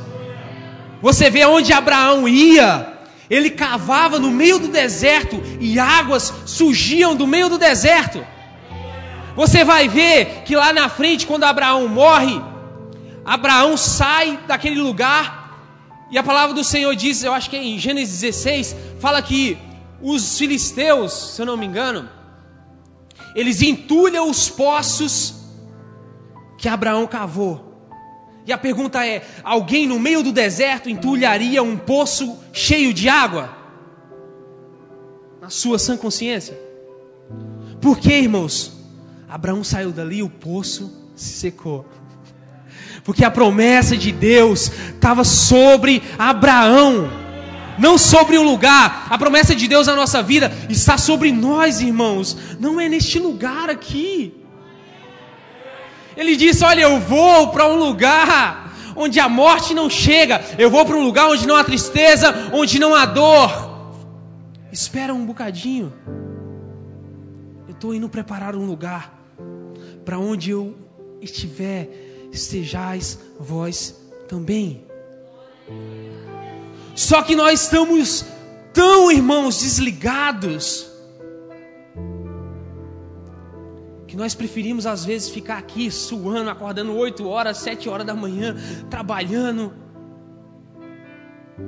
[1.01, 2.93] Você vê onde Abraão ia,
[3.29, 8.25] ele cavava no meio do deserto e águas surgiam do meio do deserto.
[9.33, 12.41] Você vai ver que lá na frente, quando Abraão morre,
[13.23, 15.45] Abraão sai daquele lugar
[16.11, 19.57] e a palavra do Senhor diz, eu acho que é em Gênesis 16, fala que
[20.01, 22.09] os filisteus, se eu não me engano,
[23.35, 25.35] eles entulham os poços
[26.57, 27.65] que Abraão cavou.
[28.47, 33.55] E a pergunta é: alguém no meio do deserto entulharia um poço cheio de água?
[35.41, 36.57] Na sua sã consciência?
[37.81, 38.73] Por que, irmãos?
[39.27, 41.85] Abraão saiu dali, o poço se secou.
[43.03, 47.09] Porque a promessa de Deus estava sobre Abraão,
[47.77, 49.07] não sobre o lugar.
[49.09, 52.37] A promessa de Deus na nossa vida está sobre nós, irmãos.
[52.59, 54.33] Não é neste lugar aqui.
[56.15, 60.85] Ele disse: Olha, eu vou para um lugar onde a morte não chega, eu vou
[60.85, 63.93] para um lugar onde não há tristeza, onde não há dor.
[64.71, 65.93] Espera um bocadinho.
[67.67, 69.13] Eu estou indo preparar um lugar
[70.05, 70.75] para onde eu
[71.21, 71.89] estiver,
[72.31, 73.95] estejais vós
[74.27, 74.85] também.
[76.95, 78.25] Só que nós estamos
[78.73, 80.89] tão, irmãos, desligados,
[84.07, 88.55] que nós preferimos às vezes ficar aqui suando, acordando 8 horas, 7 horas da manhã,
[88.89, 89.73] trabalhando,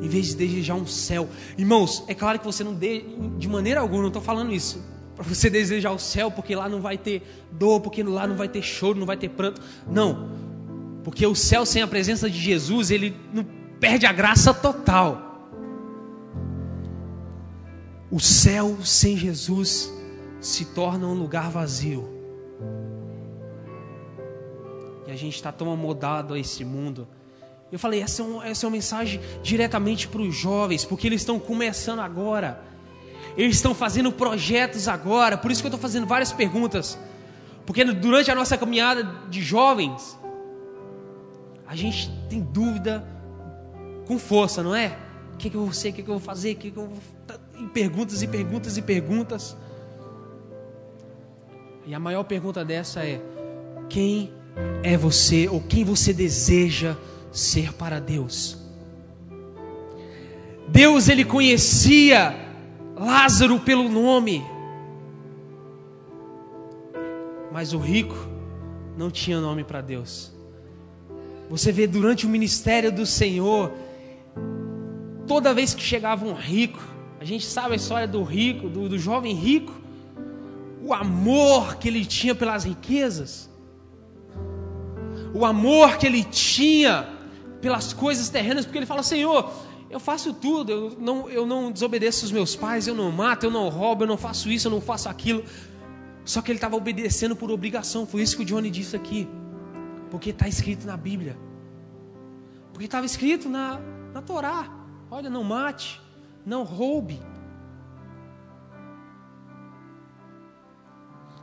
[0.02, 1.28] em vez de desejar um céu.
[1.58, 3.04] Irmãos, é claro que você não de,
[3.38, 4.82] de maneira alguma, não estou falando isso,
[5.13, 8.48] para você desejar o céu, porque lá não vai ter dor, porque lá não vai
[8.48, 9.62] ter choro, não vai ter pranto.
[9.86, 10.30] Não,
[11.04, 15.28] porque o céu sem a presença de Jesus, ele não perde a graça total.
[18.10, 19.92] O céu sem Jesus
[20.40, 22.08] se torna um lugar vazio.
[25.06, 27.08] E a gente está tão amodado a esse mundo.
[27.72, 31.22] Eu falei, essa é, um, essa é uma mensagem diretamente para os jovens, porque eles
[31.22, 32.62] estão começando agora.
[33.36, 35.38] Eles estão fazendo projetos agora.
[35.38, 36.98] Por isso que eu estou fazendo várias perguntas.
[37.66, 40.18] Porque durante a nossa caminhada de jovens,
[41.68, 43.06] a gente tem dúvida
[44.08, 44.98] com força, não é?
[45.34, 45.89] O que, que eu vou ser?
[45.89, 46.56] O que, que eu vou fazer?
[46.56, 46.98] Que, que eu vou
[47.60, 49.58] e perguntas e perguntas e perguntas.
[51.86, 53.22] E a maior pergunta dessa é:
[53.89, 54.32] quem
[54.84, 56.96] é você ou quem você deseja
[57.32, 58.58] ser para Deus?
[60.67, 62.36] Deus ele conhecia
[62.96, 64.43] Lázaro pelo nome,
[67.52, 68.15] mas o rico
[68.98, 70.34] não tinha nome para Deus.
[71.50, 73.72] Você vê durante o ministério do Senhor,
[75.28, 76.80] toda vez que chegava um rico,
[77.20, 79.74] a gente sabe a história do rico, do, do jovem rico,
[80.82, 83.50] o amor que ele tinha pelas riquezas,
[85.34, 87.10] o amor que ele tinha
[87.60, 89.52] pelas coisas terrenas, porque ele fala: Senhor,
[89.90, 93.52] eu faço tudo, eu não, eu não desobedeço os meus pais, eu não mato, eu
[93.52, 95.44] não roubo, eu não faço isso, eu não faço aquilo.
[96.24, 99.28] Só que ele estava obedecendo por obrigação, foi isso que o Johnny disse aqui,
[100.12, 101.38] porque está escrito na Bíblia,
[102.72, 103.80] porque estava escrito na,
[104.13, 104.77] na Torá:
[105.10, 106.02] olha, não mate,
[106.46, 107.22] não roube.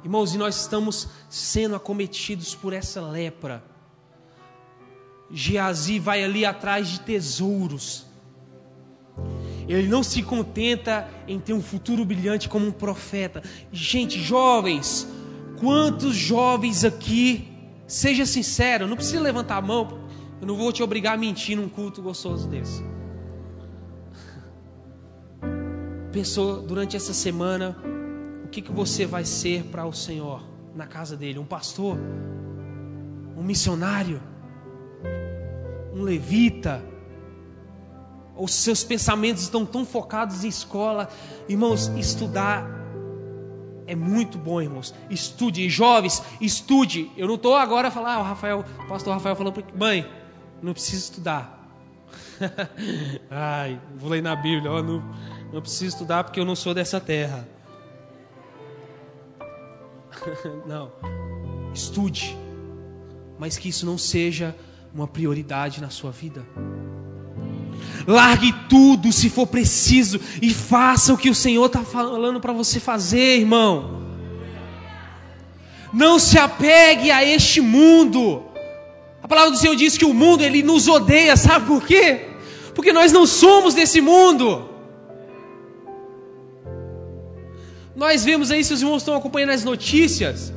[0.03, 3.65] Irmãos, e nós estamos sendo acometidos por essa lepra.
[5.31, 8.07] Geazi vai ali atrás de tesouros.
[9.67, 13.43] Ele não se contenta em ter um futuro brilhante como um profeta.
[13.73, 15.09] Gente, jovens,
[15.59, 17.49] quantos jovens aqui,
[17.87, 20.07] seja sincero, não precisa levantar a mão,
[20.41, 22.94] eu não vou te obrigar a mentir num culto gostoso desse.
[26.15, 27.77] Pensou durante essa semana
[28.45, 31.41] o que, que você vai ser para o Senhor na casa dele?
[31.41, 31.99] Um pastor?
[33.37, 34.23] Um missionário?
[35.93, 36.85] Um levita?
[38.37, 41.09] Os seus pensamentos estão tão focados em escola?
[41.49, 42.65] Irmãos, estudar
[43.85, 44.95] é muito bom, irmãos.
[45.11, 47.11] Estude, jovens, estude.
[47.17, 50.09] Eu não estou agora a falar, ah, o Rafael, o pastor Rafael falou mãe,
[50.63, 51.69] não precisa estudar.
[53.29, 55.03] Ai, vou ler na Bíblia, ó, não,
[55.55, 57.47] não preciso estudar porque eu não sou dessa terra.
[60.67, 60.91] não.
[61.73, 62.37] Estude.
[63.39, 64.55] Mas que isso não seja
[64.93, 66.45] uma prioridade na sua vida.
[68.05, 72.81] Largue tudo se for preciso e faça o que o Senhor está falando para você
[72.81, 74.03] fazer, irmão.
[75.93, 78.43] Não se apegue a este mundo.
[79.23, 82.31] A palavra do Senhor diz que o mundo ele nos odeia, sabe por quê?
[82.75, 84.74] Porque nós não somos desse mundo.
[88.05, 90.53] Nós vemos aí, se os irmãos estão acompanhando as notícias,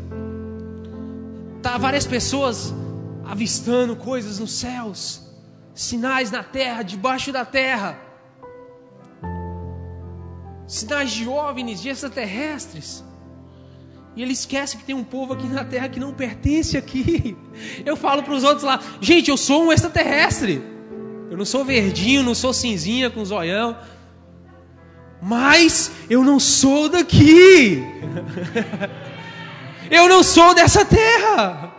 [1.61, 2.73] tá várias pessoas
[3.23, 5.21] avistando coisas nos céus,
[5.73, 7.97] sinais na terra, debaixo da terra,
[10.67, 13.01] sinais de OVNIs, de extraterrestres.
[14.13, 17.37] E ele esquece que tem um povo aqui na terra que não pertence aqui.
[17.85, 20.61] Eu falo para os outros lá, gente, eu sou um extraterrestre.
[21.31, 23.77] Eu não sou verdinho, não sou cinzinha com zoião
[25.21, 27.83] mas eu não sou daqui.
[29.89, 31.73] eu não sou dessa terra.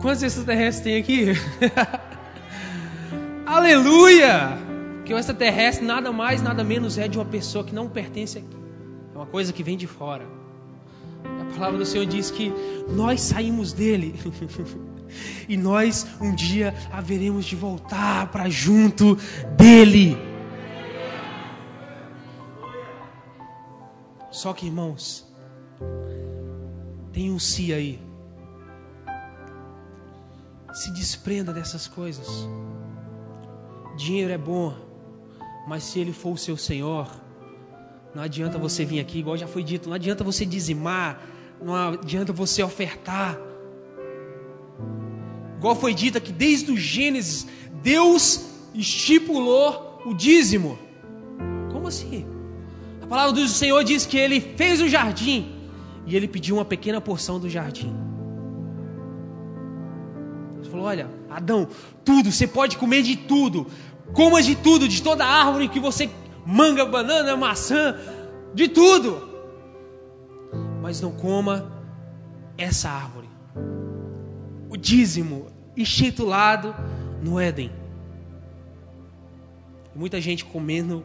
[0.00, 1.26] Quantos extraterrestres tem aqui?
[3.46, 4.58] Aleluia!
[5.04, 8.56] Que o extraterrestre nada mais, nada menos é de uma pessoa que não pertence aqui.
[9.14, 10.26] É uma coisa que vem de fora.
[11.24, 12.52] A palavra do Senhor diz que
[12.88, 14.14] nós saímos dele.
[15.48, 19.16] e nós um dia haveremos de voltar para junto
[19.56, 20.18] dele.
[24.36, 25.26] Só que, irmãos,
[27.10, 27.98] tem um si aí.
[30.74, 32.28] Se desprenda dessas coisas.
[33.96, 34.76] Dinheiro é bom,
[35.66, 37.08] mas se ele for o seu Senhor,
[38.14, 41.18] não adianta você vir aqui, igual já foi dito, não adianta você dizimar,
[41.58, 43.38] não adianta você ofertar.
[45.56, 47.46] Igual foi dito aqui desde o Gênesis,
[47.82, 48.44] Deus
[48.74, 50.78] estipulou o dízimo.
[51.72, 52.35] Como assim?
[53.06, 55.52] A palavra do Senhor diz que ele fez o jardim
[56.04, 57.94] e ele pediu uma pequena porção do jardim.
[60.58, 61.68] Ele falou: Olha, Adão,
[62.04, 63.68] tudo, você pode comer de tudo,
[64.12, 66.10] coma de tudo, de toda árvore que você
[66.44, 67.96] manga, banana, maçã,
[68.52, 69.28] de tudo,
[70.82, 71.70] mas não coma
[72.58, 73.28] essa árvore.
[74.68, 76.74] O dízimo institulado
[77.22, 77.70] no Éden.
[79.94, 81.04] muita gente comendo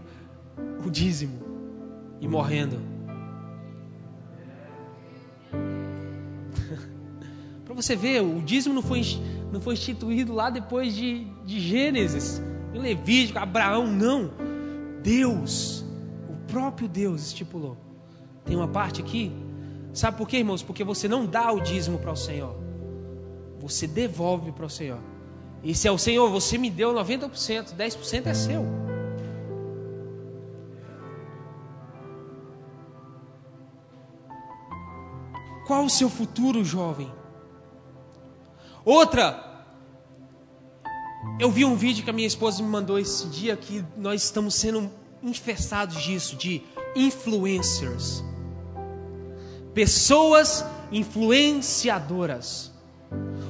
[0.83, 1.50] o dízimo
[2.21, 2.79] e morrendo.
[7.65, 9.01] Para você ver, o dízimo não foi,
[9.51, 12.41] não foi instituído lá depois de, de Gênesis,
[12.73, 14.31] em Levítico, Abraão, não.
[15.03, 15.83] Deus,
[16.29, 17.75] o próprio Deus estipulou.
[18.45, 19.31] Tem uma parte aqui,
[19.93, 20.61] sabe por quê, irmãos?
[20.61, 22.55] Porque você não dá o dízimo para o Senhor,
[23.59, 24.99] você devolve para o Senhor.
[25.63, 28.90] E se é o Senhor, você me deu 90%, 10% é seu.
[35.71, 37.09] Qual o seu futuro, jovem?
[38.83, 39.63] Outra,
[41.39, 44.55] eu vi um vídeo que a minha esposa me mandou esse dia que nós estamos
[44.55, 44.91] sendo
[45.23, 46.61] infestados disso, de
[46.93, 48.21] influencers.
[49.73, 52.73] Pessoas influenciadoras.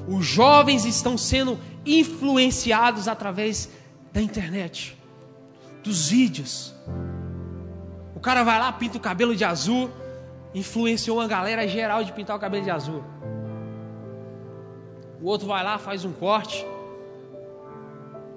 [0.07, 3.67] Os jovens estão sendo influenciados através
[4.13, 4.95] da internet,
[5.83, 6.71] dos vídeos.
[8.15, 9.89] O cara vai lá, pinta o cabelo de azul,
[10.53, 13.03] influenciou uma galera geral de pintar o cabelo de azul.
[15.21, 16.65] O outro vai lá, faz um corte,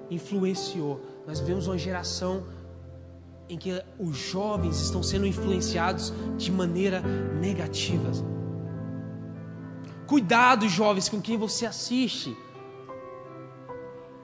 [0.09, 1.01] influenciou.
[1.27, 2.43] Nós vemos uma geração
[3.49, 7.01] em que os jovens estão sendo influenciados de maneira
[7.39, 8.11] negativa.
[10.07, 12.35] Cuidado, jovens, com quem você assiste.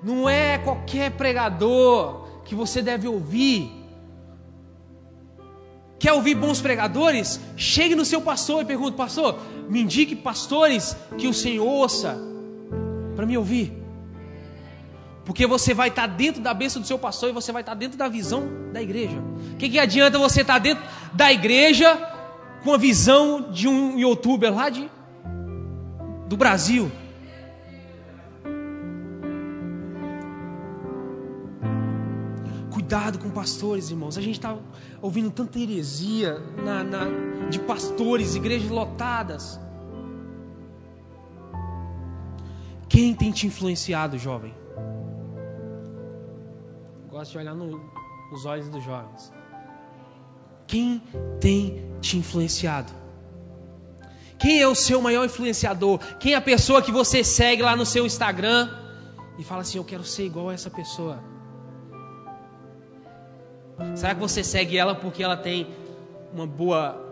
[0.04, 3.81] Não é qualquer pregador que você deve ouvir.
[6.02, 7.40] Quer ouvir bons pregadores?
[7.56, 12.18] Chegue no seu pastor e pergunte: Pastor, me indique pastores que o Senhor ouça
[13.16, 13.72] para me ouvir.
[15.24, 18.00] Porque você vai estar dentro da bênção do seu pastor e você vai estar dentro
[18.00, 19.16] da visão da igreja.
[19.54, 20.84] O que, que adianta você estar dentro
[21.14, 21.96] da igreja
[22.64, 24.90] com a visão de um youtuber lá de,
[26.28, 26.92] do Brasil?
[32.72, 34.18] Cuidado com pastores, irmãos.
[34.18, 34.58] A gente está
[35.02, 39.60] ouvindo tanta heresia na, na, de pastores, igrejas lotadas.
[42.88, 44.54] Quem tem te influenciado, jovem?
[47.10, 47.80] Gosto de olhar no,
[48.32, 49.34] nos olhos dos jovens.
[50.68, 51.02] Quem
[51.40, 52.92] tem te influenciado?
[54.38, 56.00] Quem é o seu maior influenciador?
[56.18, 58.70] Quem é a pessoa que você segue lá no seu Instagram
[59.38, 61.31] e fala assim: Eu quero ser igual a essa pessoa?
[63.96, 65.68] Será que você segue ela porque ela tem
[66.34, 67.10] uma boa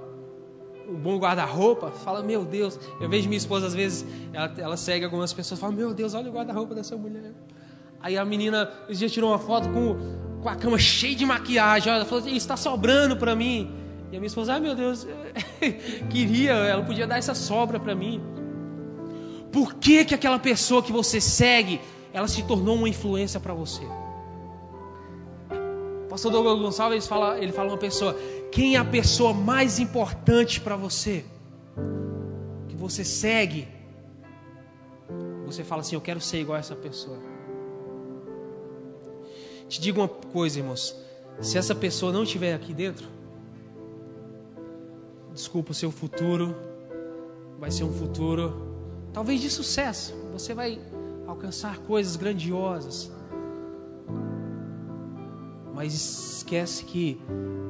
[0.89, 1.91] um bom guarda-roupa?
[1.91, 2.79] Fala, meu Deus.
[2.99, 6.29] Eu vejo minha esposa às vezes, ela, ela segue algumas pessoas, fala, meu Deus, olha
[6.29, 7.31] o guarda-roupa dessa mulher.
[8.01, 11.93] Aí a menina, esse dia tirou uma foto com, com a cama cheia de maquiagem.
[11.93, 13.71] Ela falou, está sobrando para mim.
[14.11, 15.05] E a minha esposa, ai meu Deus,
[16.09, 18.21] queria, ela podia dar essa sobra para mim.
[19.51, 21.79] Por que que aquela pessoa que você segue,
[22.11, 23.83] ela se tornou uma influência para você?
[26.09, 28.17] Pastor Douglas Gonçalves fala, ele fala uma pessoa,
[28.51, 31.23] quem é a pessoa mais importante para você?
[32.67, 33.67] Que você segue.
[35.45, 37.17] Você fala assim, eu quero ser igual a essa pessoa.
[39.67, 40.95] Te digo uma coisa, irmãos.
[41.41, 43.07] Se essa pessoa não estiver aqui dentro,
[45.31, 46.55] desculpa, o seu futuro
[47.59, 48.75] vai ser um futuro,
[49.13, 50.15] talvez de sucesso.
[50.33, 50.81] Você vai
[51.27, 53.11] alcançar coisas grandiosas
[55.79, 57.17] mas esquece que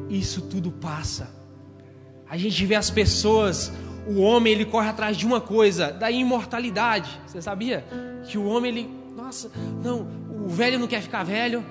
[0.10, 1.30] isso tudo passa.
[2.28, 3.72] A gente vê as pessoas,
[4.08, 7.22] o homem ele corre atrás de uma coisa, da imortalidade.
[7.28, 7.86] Você sabia
[8.28, 9.52] que o homem ele, nossa,
[9.84, 10.08] não,
[10.44, 11.64] o velho não quer ficar velho,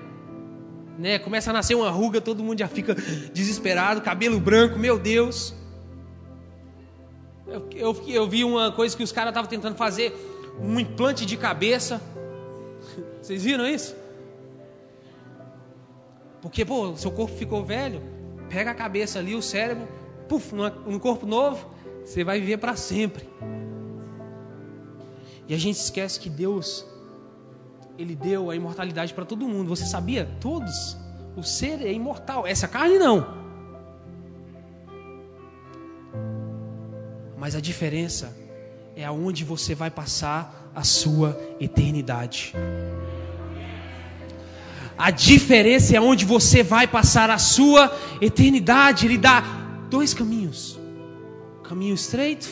[0.96, 1.18] né?
[1.18, 2.94] Começa a nascer uma ruga, todo mundo já fica
[3.34, 5.52] desesperado, cabelo branco, meu Deus.
[7.48, 10.14] Eu, eu, eu vi uma coisa que os caras estavam tentando fazer,
[10.60, 12.00] um implante de cabeça.
[13.20, 13.96] Vocês viram isso?
[16.40, 18.00] Porque, pô, seu corpo ficou velho,
[18.48, 19.88] pega a cabeça ali, o cérebro,
[20.28, 21.68] puf, no corpo novo,
[22.04, 23.28] você vai viver para sempre.
[25.48, 26.86] E a gente esquece que Deus,
[27.98, 29.68] Ele deu a imortalidade para todo mundo.
[29.68, 30.28] Você sabia?
[30.40, 30.96] Todos.
[31.36, 32.46] O ser é imortal.
[32.46, 33.26] Essa carne não.
[37.36, 38.36] Mas a diferença
[38.94, 42.52] é aonde você vai passar a sua eternidade.
[44.98, 49.06] A diferença é onde você vai passar a sua eternidade.
[49.06, 49.42] Ele dá
[49.88, 50.78] dois caminhos:
[51.62, 52.48] caminho estreito,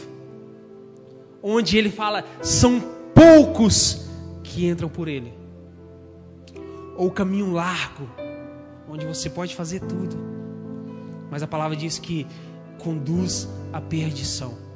[1.43, 2.81] onde ele fala são
[3.13, 4.07] poucos
[4.45, 5.35] que entram por ele,
[6.97, 8.09] ou caminho largo,
[8.89, 10.17] onde você pode fazer tudo,
[11.31, 12.27] mas a palavra diz que
[12.79, 14.67] conduz à perdição.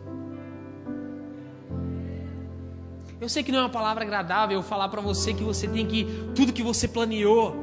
[3.20, 6.06] Eu sei que não é uma palavra agradável falar para você que você tem que
[6.34, 7.54] tudo que você planeou,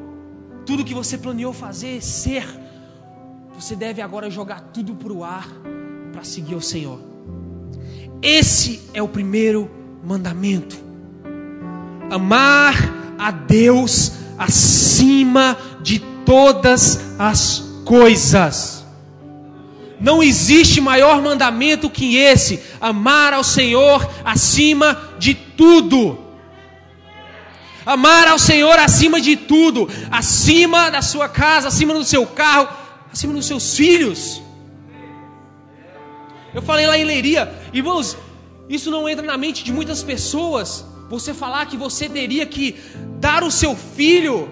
[0.67, 2.45] tudo que você planeou fazer, ser,
[3.55, 5.47] você deve agora jogar tudo para o ar
[6.11, 6.99] para seguir o Senhor.
[8.21, 9.71] Esse é o primeiro
[10.03, 10.77] mandamento.
[12.11, 12.75] Amar
[13.17, 18.85] a Deus acima de todas as coisas.
[20.01, 26.26] Não existe maior mandamento que esse: amar ao Senhor acima de tudo.
[27.87, 32.67] Amar ao Senhor acima de tudo, acima da sua casa, acima do seu carro,
[33.09, 34.41] acima dos seus filhos.
[36.53, 38.17] Eu falei lá em Leiria, irmãos,
[38.67, 40.85] isso não entra na mente de muitas pessoas.
[41.09, 42.75] Você falar que você teria que
[43.21, 44.49] dar o seu filho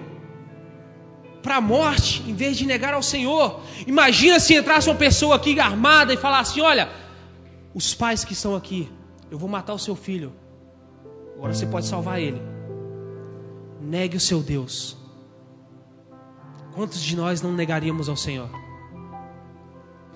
[1.42, 3.60] para a morte, em vez de negar ao Senhor.
[3.86, 6.88] Imagina se entrasse uma pessoa aqui armada e falasse: Olha,
[7.74, 8.90] os pais que estão aqui,
[9.30, 10.32] eu vou matar o seu filho.
[11.36, 12.55] Agora você pode salvar ele.
[13.86, 14.96] Negue o seu Deus.
[16.74, 18.50] Quantos de nós não negaríamos ao Senhor?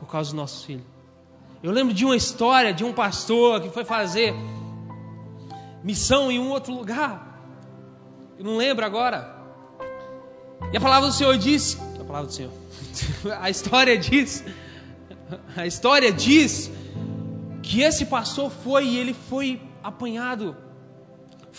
[0.00, 0.84] Por causa do nosso filho.
[1.62, 4.34] Eu lembro de uma história de um pastor que foi fazer
[5.84, 7.40] missão em um outro lugar.
[8.36, 9.36] Eu não lembro agora.
[10.72, 12.52] E a palavra do Senhor diz, a palavra do Senhor,
[13.40, 14.42] a história diz,
[15.56, 16.72] a história diz
[17.62, 20.56] que esse pastor foi e ele foi apanhado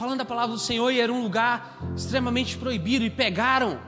[0.02, 3.80] falando a palavra do Senhor e era um lugar extremamente proibido e pegaram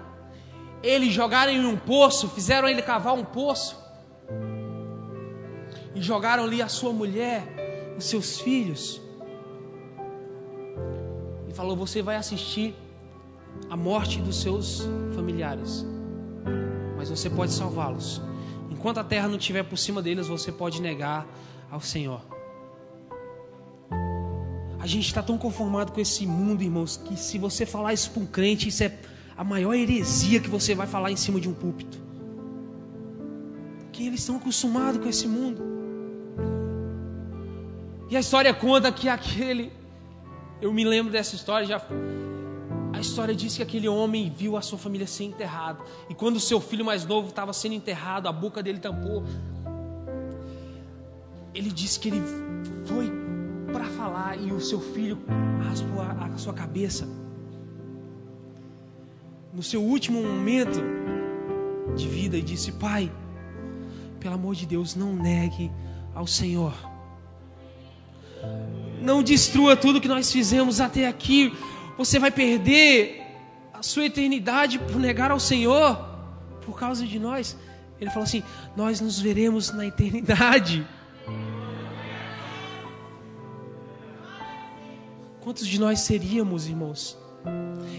[0.83, 3.75] ele, jogaram em um poço, fizeram ele cavar um poço
[5.95, 9.01] e jogaram ali a sua mulher, os seus filhos
[11.49, 12.75] e falou: Você vai assistir
[13.67, 15.83] a morte dos seus familiares,
[16.95, 18.21] mas você pode salvá-los.
[18.69, 21.25] Enquanto a terra não estiver por cima deles, você pode negar
[21.71, 22.32] ao Senhor.
[24.83, 28.21] A gente está tão conformado com esse mundo, irmãos, que se você falar isso para
[28.21, 28.99] um crente, isso é
[29.37, 31.97] a maior heresia que você vai falar em cima de um púlpito.
[33.93, 35.63] Que eles estão acostumados com esse mundo.
[38.09, 39.71] E a história conta que aquele.
[40.61, 41.79] Eu me lembro dessa história, já
[43.03, 45.83] história diz que aquele homem viu a sua família ser enterrado.
[46.09, 49.23] E quando o seu filho mais novo estava sendo enterrado, a boca dele tampou.
[51.53, 52.21] Ele disse que ele
[52.85, 53.22] foi
[53.73, 55.17] para falar e o seu filho
[55.67, 57.07] raspou a, a sua cabeça.
[59.51, 60.79] No seu último momento
[61.95, 63.11] de vida, e disse: Pai,
[64.19, 65.69] pelo amor de Deus, não negue
[66.15, 66.73] ao Senhor.
[69.01, 71.51] Não destrua tudo que nós fizemos até aqui
[71.97, 73.21] você vai perder
[73.73, 76.09] a sua eternidade por negar ao Senhor
[76.65, 77.57] por causa de nós.
[77.99, 78.43] Ele falou assim:
[78.75, 80.87] Nós nos veremos na eternidade.
[85.43, 87.17] Quantos de nós seríamos, irmãos?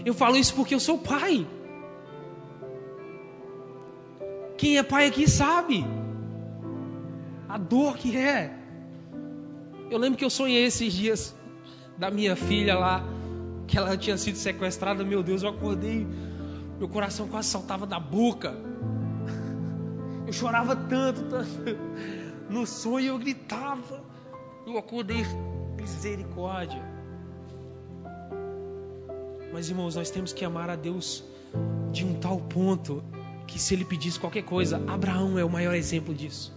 [0.03, 1.45] Eu falo isso porque eu sou pai.
[4.57, 5.85] Quem é pai aqui sabe
[7.47, 8.51] a dor que é.
[9.91, 11.35] Eu lembro que eu sonhei esses dias
[11.95, 13.03] da minha filha lá
[13.67, 16.07] que ela tinha sido sequestrada, meu Deus, eu acordei,
[16.79, 18.55] meu coração quase saltava da boca.
[20.25, 21.47] Eu chorava tanto, tanto.
[22.49, 24.03] No sonho eu gritava.
[24.65, 25.23] Eu acordei,
[25.79, 26.94] misericórdia.
[29.55, 31.23] Mas irmãos, nós temos que amar a Deus
[31.89, 33.01] de um tal ponto
[33.47, 36.53] que se ele pedisse qualquer coisa, Abraão é o maior exemplo disso.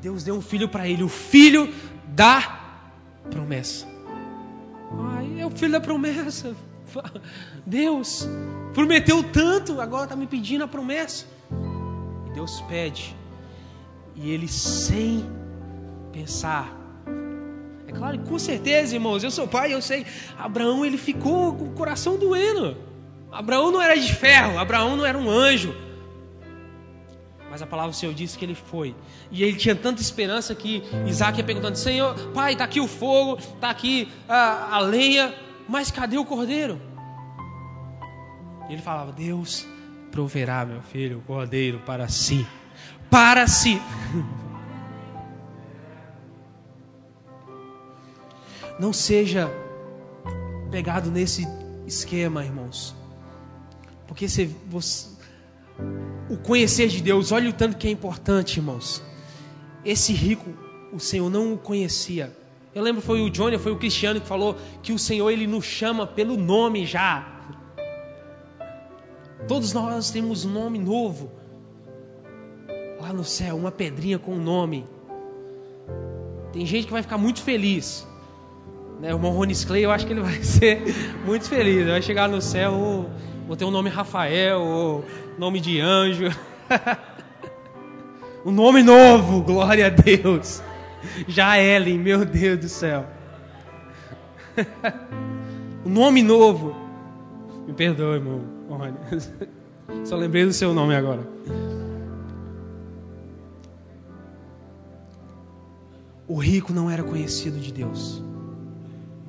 [0.00, 1.70] Deus deu um filho para ele, o filho
[2.08, 2.80] da
[3.30, 3.86] promessa.
[5.12, 6.56] Ai, é o filho da promessa.
[7.66, 8.26] Deus
[8.72, 11.26] prometeu tanto, agora está me pedindo a promessa.
[12.26, 13.14] E Deus pede.
[14.14, 15.26] E ele sem
[16.10, 16.85] pensar.
[17.96, 20.04] Claro, com certeza, irmãos, eu sou pai, eu sei.
[20.38, 22.76] Abraão ele ficou com o coração doendo.
[23.32, 25.74] Abraão não era de ferro, Abraão não era um anjo.
[27.50, 28.94] Mas a palavra do Senhor disse que ele foi.
[29.30, 33.38] E ele tinha tanta esperança que Isaac ia perguntando: Senhor, pai, está aqui o fogo,
[33.38, 35.34] está aqui a, a lenha,
[35.68, 36.80] mas cadê o cordeiro?
[38.68, 39.66] E ele falava: Deus
[40.10, 42.46] proverá, meu filho, o cordeiro para si.
[43.10, 43.80] Para si.
[48.78, 49.50] Não seja
[50.70, 51.46] pegado nesse
[51.86, 52.94] esquema, irmãos.
[54.06, 55.08] Porque você, você,
[56.28, 59.02] o conhecer de Deus, olha o tanto que é importante, irmãos.
[59.84, 60.50] Esse rico,
[60.92, 62.36] o Senhor não o conhecia.
[62.74, 65.64] Eu lembro foi o Johnny, foi o Cristiano que falou que o Senhor ele nos
[65.64, 67.32] chama pelo nome já.
[69.48, 71.30] Todos nós temos um nome novo.
[73.00, 74.84] Lá no céu, uma pedrinha com um nome.
[76.52, 78.06] Tem gente que vai ficar muito feliz.
[79.00, 79.12] Né?
[79.12, 80.82] O irmão Ronis Clay, eu acho que ele vai ser
[81.24, 81.86] muito feliz.
[81.86, 83.10] Vai chegar no céu,
[83.46, 85.04] vou ter um nome Rafael, ou
[85.38, 86.26] nome de anjo.
[88.44, 90.62] um nome novo, glória a Deus.
[91.28, 93.06] Já Ellen, meu Deus do céu.
[95.84, 96.74] um nome novo.
[97.66, 98.56] Me perdoe, irmão.
[100.04, 101.26] Só lembrei do seu nome agora.
[106.28, 108.22] O rico não era conhecido de Deus,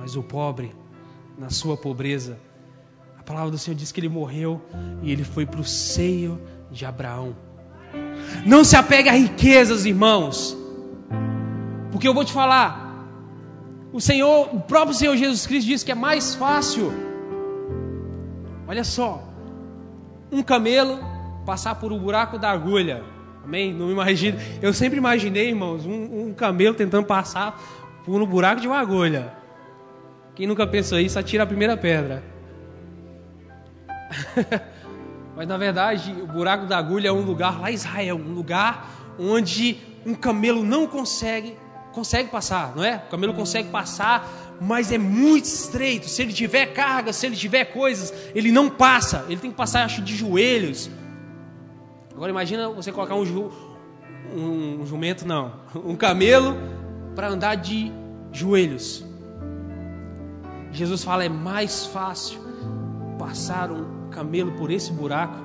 [0.07, 0.73] mas o pobre,
[1.37, 2.39] na sua pobreza,
[3.19, 4.61] a palavra do Senhor diz que ele morreu
[5.03, 6.39] e ele foi para o seio
[6.71, 7.35] de Abraão.
[8.45, 10.57] Não se apegue a riquezas, irmãos,
[11.91, 13.05] porque eu vou te falar,
[13.91, 16.89] o Senhor, o próprio Senhor Jesus Cristo diz que é mais fácil.
[18.65, 19.27] Olha só,
[20.31, 20.99] um camelo
[21.45, 23.03] passar por um buraco da agulha
[23.43, 23.73] Amém?
[23.73, 24.37] Não me imagino.
[24.61, 27.57] Eu sempre imaginei, irmãos, um, um camelo tentando passar
[28.05, 29.36] por um buraco de uma agulha.
[30.37, 32.23] Quem nunca pensou isso, atira a primeira pedra.
[35.35, 38.87] Mas na verdade, o buraco da agulha é um lugar lá em Israel, um lugar
[39.17, 41.57] onde um camelo não consegue
[41.91, 42.97] consegue passar, não é?
[43.07, 44.29] O camelo consegue passar,
[44.61, 46.07] mas é muito estreito.
[46.07, 49.25] Se ele tiver carga, se ele tiver coisas, ele não passa.
[49.27, 50.91] Ele tem que passar, acho, de joelhos.
[52.13, 53.51] Agora imagina você colocar um, ju,
[54.31, 56.55] um jumento, não, um camelo
[57.15, 57.91] para andar de
[58.31, 59.06] joelhos.
[60.71, 62.39] Jesus fala: é mais fácil
[63.17, 65.37] passar um camelo por esse buraco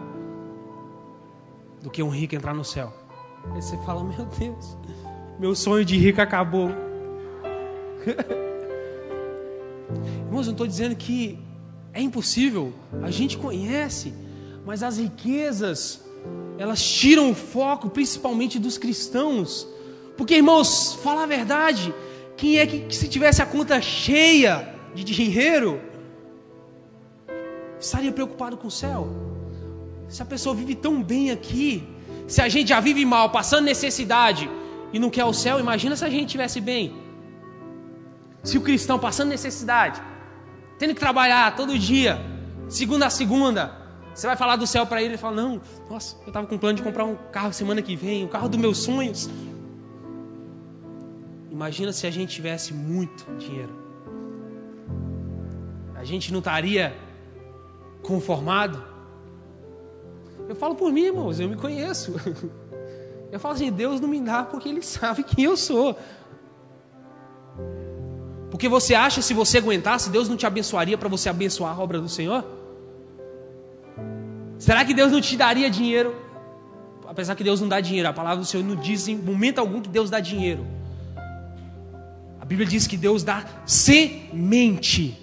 [1.82, 2.92] do que um rico entrar no céu.
[3.52, 4.76] Aí você fala: meu Deus,
[5.38, 6.70] meu sonho de rico acabou.
[10.26, 11.38] Irmãos, eu não estou dizendo que
[11.92, 14.14] é impossível, a gente conhece,
[14.64, 16.02] mas as riquezas
[16.58, 19.68] elas tiram o foco principalmente dos cristãos.
[20.16, 21.92] Porque, irmãos, falar a verdade,
[22.36, 25.80] quem é que, que se tivesse a conta cheia de dinheiro,
[27.78, 29.08] estaria preocupado com o céu?
[30.08, 31.86] Se a pessoa vive tão bem aqui,
[32.26, 34.48] se a gente já vive mal, passando necessidade
[34.92, 36.94] e não quer o céu, imagina se a gente estivesse bem.
[38.42, 40.02] Se o cristão passando necessidade,
[40.78, 42.20] tendo que trabalhar todo dia,
[42.68, 43.82] segunda a segunda,
[44.14, 46.76] você vai falar do céu para ele, ele fala: Não, nossa, eu estava com plano
[46.76, 49.30] de comprar um carro semana que vem, o carro dos meus sonhos.
[51.50, 53.81] Imagina se a gente tivesse muito dinheiro.
[56.02, 56.92] A gente não estaria
[58.02, 58.84] conformado?
[60.48, 62.16] Eu falo por mim, irmãos, eu me conheço.
[63.30, 65.98] Eu falo assim: Deus não me dá porque Ele sabe quem eu sou.
[68.50, 71.98] Porque você acha se você aguentasse, Deus não te abençoaria para você abençoar a obra
[71.98, 72.44] do Senhor?
[74.58, 76.14] Será que Deus não te daria dinheiro?
[77.06, 79.80] Apesar que Deus não dá dinheiro, a palavra do Senhor não diz em momento algum
[79.80, 80.66] que Deus dá dinheiro.
[82.38, 85.21] A Bíblia diz que Deus dá semente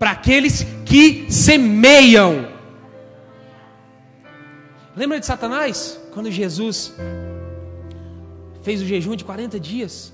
[0.00, 2.48] para aqueles que semeiam.
[4.96, 6.00] Lembra de Satanás?
[6.14, 6.94] Quando Jesus
[8.62, 10.10] fez o jejum de 40 dias?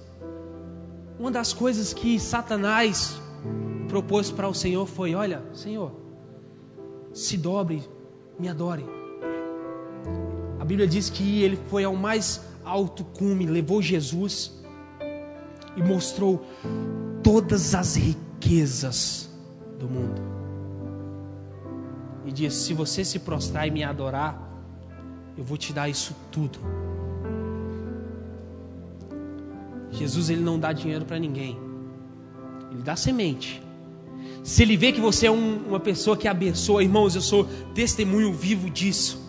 [1.21, 3.23] Uma das coisas que Satanás
[3.89, 5.93] propôs para o Senhor foi: Olha, Senhor,
[7.13, 7.81] se dobre
[8.41, 8.85] me adore.
[10.59, 14.53] A Bíblia diz que ele foi ao mais alto cume, levou Jesus
[15.77, 16.45] e mostrou
[17.23, 19.36] todas as riquezas
[19.79, 20.21] do mundo.
[22.25, 24.43] E disse: Se você se prostrar e me adorar,
[25.37, 26.59] eu vou te dar isso tudo.
[29.91, 31.59] Jesus ele não dá dinheiro para ninguém.
[32.71, 33.63] Ele dá semente.
[34.43, 38.33] Se ele vê que você é um, uma pessoa que abençoa, irmãos, eu sou testemunho
[38.33, 39.25] vivo disso.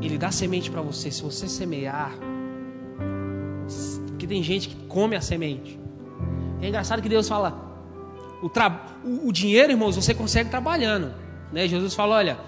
[0.00, 1.10] Ele dá semente para você.
[1.10, 2.12] Se você semear,
[4.08, 5.83] porque tem gente que come a semente.
[6.64, 7.54] É engraçado que Deus fala:
[8.40, 8.86] o, tra...
[9.04, 11.12] o, dinheiro, irmãos, você consegue trabalhando.
[11.52, 11.68] Né?
[11.68, 12.38] Jesus fala: olha,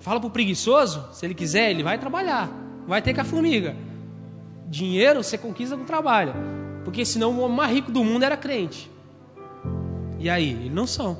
[0.00, 2.50] fala para o preguiçoso, se ele quiser, ele vai trabalhar,
[2.88, 3.76] vai ter com a formiga.
[4.66, 6.34] Dinheiro você conquista com trabalho.
[6.84, 8.90] Porque senão o homem mais rico do mundo era crente.
[10.18, 11.18] E aí, eles não são.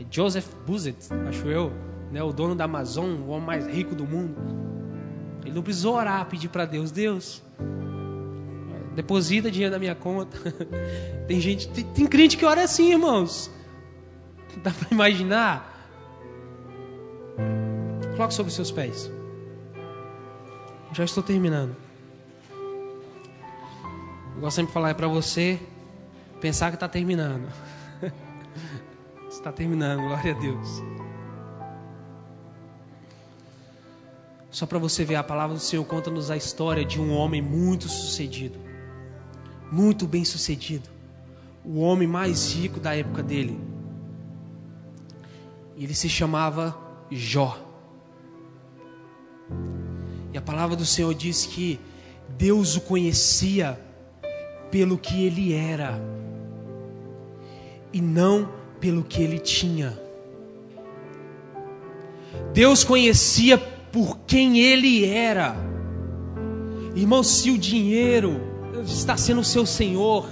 [0.00, 0.96] É Joseph Buzet,
[1.28, 1.72] acho eu,
[2.10, 4.34] né, o dono da Amazon, o homem mais rico do mundo.
[5.44, 7.42] Ele não precisou orar, pedir para Deus, Deus,
[8.94, 10.36] deposita dinheiro na minha conta.
[11.26, 13.50] tem gente, tem, tem crente que ora assim, irmãos.
[14.62, 15.72] Dá para imaginar?
[18.16, 19.10] Coloque sobre os seus pés.
[20.92, 21.74] Já estou terminando.
[24.34, 25.58] Eu gosto sempre de falar é para você
[26.40, 27.48] pensar que está terminando.
[29.30, 30.82] está terminando, glória a Deus.
[34.50, 37.88] Só para você ver, a palavra do Senhor conta-nos a história de um homem muito
[37.88, 38.58] sucedido,
[39.72, 40.90] muito bem sucedido,
[41.64, 43.58] o homem mais rico da época dele.
[45.78, 46.76] Ele se chamava
[47.10, 47.58] Jó.
[50.30, 51.80] E a palavra do Senhor diz que
[52.36, 53.80] Deus o conhecia
[54.70, 55.98] pelo que ele era
[57.94, 59.98] e não pelo que ele tinha.
[62.52, 65.56] Deus conhecia por quem ele era.
[66.94, 68.51] Irmão, se o dinheiro
[68.84, 70.26] está sendo o seu Senhor,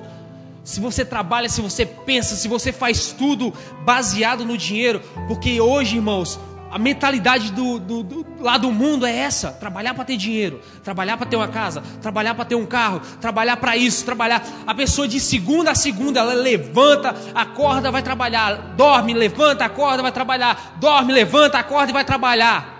[0.62, 3.52] se você trabalha, se você pensa, se você faz tudo
[3.84, 6.38] baseado no dinheiro, porque hoje, irmãos,
[6.70, 11.16] a mentalidade do, do, do, lá do mundo é essa: trabalhar para ter dinheiro, trabalhar
[11.16, 14.46] para ter uma casa, trabalhar para ter um carro, trabalhar para isso, trabalhar.
[14.66, 20.12] A pessoa de segunda a segunda, ela levanta, acorda, vai trabalhar, dorme, levanta, acorda, vai
[20.12, 22.78] trabalhar, dorme, levanta, acorda e vai trabalhar.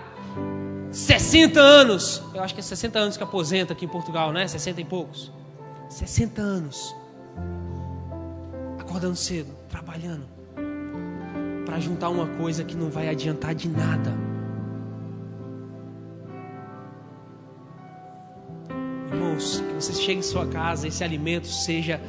[0.91, 4.47] 60 anos, eu acho que é 60 anos que aposenta aqui em Portugal, né?
[4.47, 5.31] 60 e poucos.
[5.91, 6.95] 60 anos,
[8.79, 10.25] acordando cedo, trabalhando
[11.65, 14.15] para juntar uma coisa que não vai adiantar de nada.
[19.11, 22.01] Irmãos, que você chegue em sua casa, esse alimento seja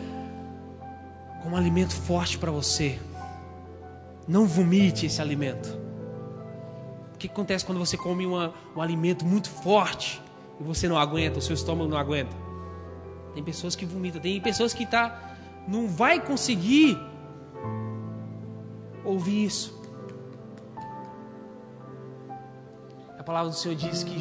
[1.42, 3.00] como um alimento forte para você.
[4.28, 5.76] Não vomite esse alimento.
[7.14, 10.22] O que acontece quando você come uma, um alimento muito forte
[10.60, 12.51] e você não aguenta, o seu estômago não aguenta?
[13.34, 16.98] Tem pessoas que vomitam, tem pessoas que tá, não vai conseguir
[19.04, 19.80] ouvir isso.
[23.18, 24.18] A palavra do Senhor diz que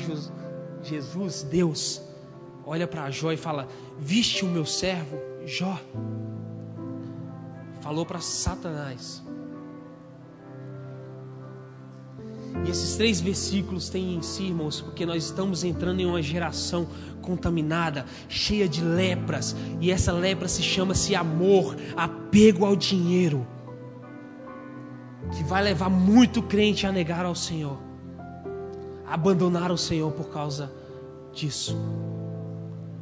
[0.84, 2.02] Jesus, Deus,
[2.66, 5.80] olha para Jó e fala: Viste o meu servo Jó.
[7.82, 9.24] Falou para Satanás.
[12.66, 16.88] E esses três versículos têm em si, irmãos, porque nós estamos entrando em uma geração
[17.22, 23.46] contaminada, cheia de lepras, e essa lepra se chama-se amor, apego ao dinheiro
[25.32, 27.78] que vai levar muito crente a negar ao Senhor,
[29.08, 30.72] a abandonar o Senhor por causa
[31.34, 31.78] disso.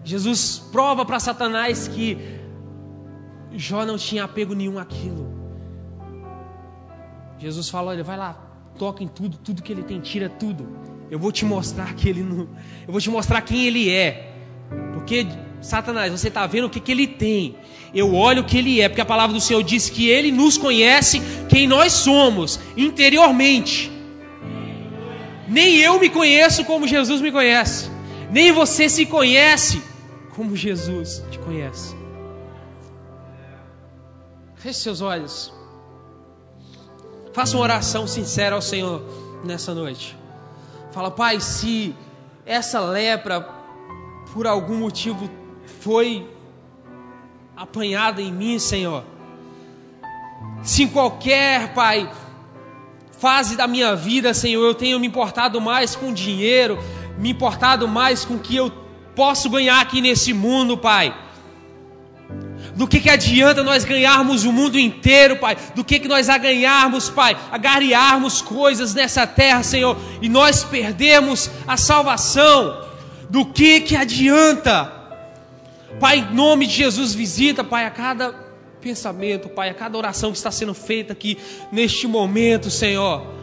[0.03, 2.17] Jesus prova para Satanás que
[3.51, 5.27] Jó não tinha apego nenhum àquilo.
[7.37, 8.48] Jesus fala: olha, vai lá,
[8.79, 10.65] toca em tudo, tudo que ele tem, tira tudo.
[11.11, 12.47] Eu vou te mostrar que ele não,
[12.87, 14.31] eu vou te mostrar quem ele é,
[14.93, 15.27] porque
[15.61, 17.57] Satanás, você está vendo o que, que ele tem.
[17.93, 20.57] Eu olho o que ele é, porque a palavra do Senhor diz que ele nos
[20.57, 23.91] conhece quem nós somos interiormente.
[25.47, 27.89] Nem eu me conheço como Jesus me conhece,
[28.31, 29.81] nem você se conhece
[30.35, 31.95] como Jesus te conhece.
[34.55, 35.58] Feche seus olhos.
[37.39, 39.01] Faça uma oração sincera ao Senhor
[39.45, 40.13] nessa noite.
[40.91, 41.95] Fala, Pai, se
[42.45, 43.39] essa lepra
[44.33, 45.29] por algum motivo
[45.79, 46.29] foi
[47.55, 49.05] apanhada em mim, Senhor.
[50.63, 52.11] Se em qualquer, Pai,
[53.17, 56.77] fase da minha vida, Senhor, eu tenho me importado mais com dinheiro,
[57.17, 58.69] me importado mais com o que eu
[59.15, 61.15] posso ganhar aqui nesse mundo, Pai.
[62.79, 65.57] Do que, que adianta nós ganharmos o mundo inteiro, Pai?
[65.75, 67.37] Do que, que nós a ganharmos, Pai?
[67.51, 72.87] Agariarmos coisas nessa terra, Senhor, e nós perdemos a salvação.
[73.29, 74.85] Do que, que adianta?
[75.99, 78.33] Pai, em nome de Jesus, visita, Pai, a cada
[78.79, 81.37] pensamento, Pai, a cada oração que está sendo feita aqui
[81.73, 83.38] neste momento, Senhor.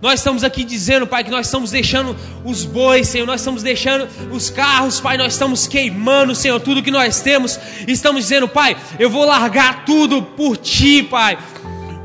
[0.00, 4.08] Nós estamos aqui dizendo, Pai, que nós estamos deixando os bois, Senhor, nós estamos deixando
[4.32, 7.60] os carros, Pai, nós estamos queimando, Senhor, tudo que nós temos.
[7.86, 11.36] Estamos dizendo, Pai, eu vou largar tudo por Ti, Pai.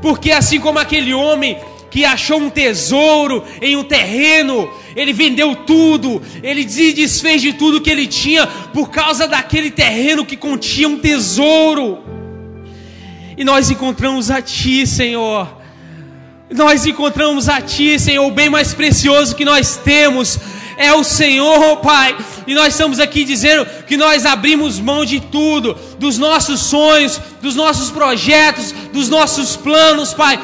[0.02, 1.58] Porque assim como aquele homem
[1.90, 7.88] que achou um tesouro em um terreno, ele vendeu tudo, ele desfez de tudo que
[7.88, 12.04] ele tinha por causa daquele terreno que continha um tesouro.
[13.38, 15.65] E nós encontramos a Ti, Senhor.
[16.50, 20.38] Nós encontramos a Ti, Senhor, o bem mais precioso que nós temos
[20.76, 22.16] é o Senhor, Pai.
[22.46, 27.56] E nós estamos aqui dizendo que nós abrimos mão de tudo, dos nossos sonhos, dos
[27.56, 30.40] nossos projetos, dos nossos planos, Pai,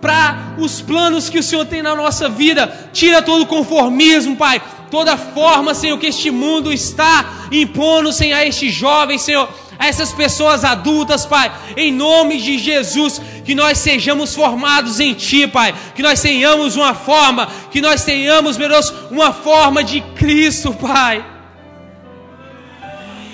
[0.00, 2.90] para os planos que o Senhor tem na nossa vida.
[2.90, 4.62] Tira todo o conformismo, Pai.
[4.90, 9.48] Toda forma, Senhor, que este mundo está impondo, Senhor, a estes jovens, Senhor,
[9.82, 15.48] a essas pessoas adultas, Pai, em nome de Jesus, que nós sejamos formados em Ti,
[15.48, 20.72] Pai, que nós tenhamos uma forma, que nós tenhamos, meu Deus, uma forma de Cristo,
[20.72, 21.24] Pai.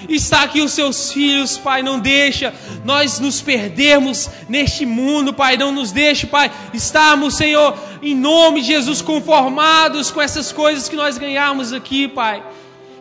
[0.08, 1.82] Está aqui os seus filhos, Pai.
[1.82, 5.58] Não deixa nós nos perdermos neste mundo, Pai.
[5.58, 10.96] Não nos deixe, Pai, estarmos, Senhor, em nome de Jesus, conformados com essas coisas que
[10.96, 12.42] nós ganhamos aqui, Pai.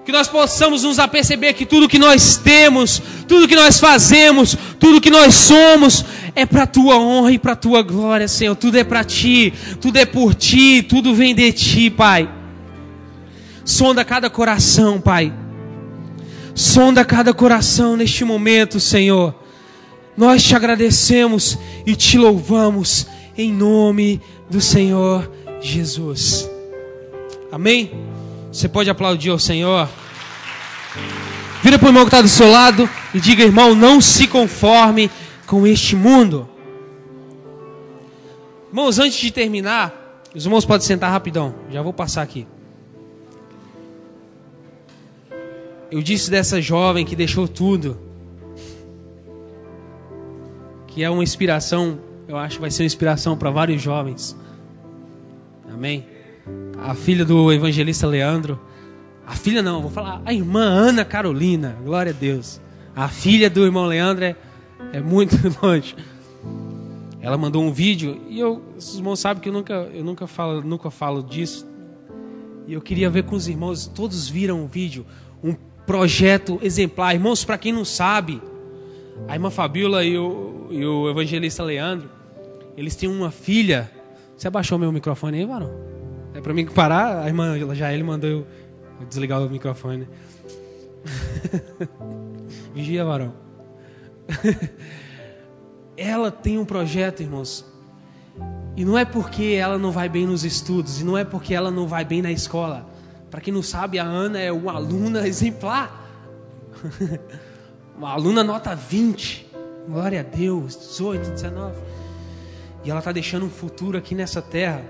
[0.03, 5.01] Que nós possamos nos aperceber que tudo que nós temos, tudo que nós fazemos, tudo
[5.01, 8.55] que nós somos, é para a tua honra e para a tua glória, Senhor.
[8.55, 12.29] Tudo é para ti, tudo é por ti, tudo vem de ti, Pai.
[13.65, 15.33] Sonda cada coração, Pai.
[16.55, 19.35] Sonda cada coração neste momento, Senhor.
[20.15, 23.05] Nós te agradecemos e te louvamos
[23.37, 24.19] em nome
[24.49, 25.29] do Senhor
[25.61, 26.49] Jesus.
[27.51, 27.91] Amém?
[28.51, 29.87] Você pode aplaudir ao Senhor.
[31.63, 35.09] Vira para o irmão que está do seu lado e diga, irmão, não se conforme
[35.45, 36.47] com este mundo.
[38.69, 41.55] Irmãos, antes de terminar, os irmãos podem sentar rapidão.
[41.71, 42.45] Já vou passar aqui.
[45.89, 47.97] Eu disse dessa jovem que deixou tudo,
[50.87, 54.37] que é uma inspiração, eu acho que vai ser uma inspiração para vários jovens.
[55.71, 56.05] Amém?
[56.77, 58.59] A filha do evangelista Leandro,
[59.27, 62.61] a filha não, vou falar, a irmã Ana Carolina, glória a Deus.
[62.95, 64.37] A filha do irmão Leandro é,
[64.93, 65.93] é muito longe.
[67.19, 70.61] Ela mandou um vídeo e eu, os irmãos sabem que eu nunca, eu nunca falo,
[70.61, 71.67] nunca falo disso.
[72.65, 75.05] E eu queria ver com os irmãos, todos viram o vídeo,
[75.43, 75.53] um
[75.85, 77.13] projeto exemplar.
[77.13, 78.41] Irmãos, para quem não sabe,
[79.27, 82.09] a irmã Fabiola e o, e o evangelista Leandro,
[82.77, 83.91] eles têm uma filha.
[84.37, 85.71] Você abaixou meu microfone aí, varão?
[86.33, 87.23] É para mim parar?
[87.23, 88.47] A irmã já ele mandou eu
[89.05, 90.07] desligar o microfone.
[92.73, 93.33] Vigia, varão.
[95.95, 97.65] ela tem um projeto, irmãos.
[98.75, 101.71] E não é porque ela não vai bem nos estudos, e não é porque ela
[101.71, 102.87] não vai bem na escola
[103.29, 106.05] para quem não sabe, a Ana é uma aluna exemplar.
[107.97, 109.47] uma aluna nota 20.
[109.87, 111.75] Glória a Deus, 18, 19.
[112.83, 114.81] E ela está deixando um futuro aqui nessa terra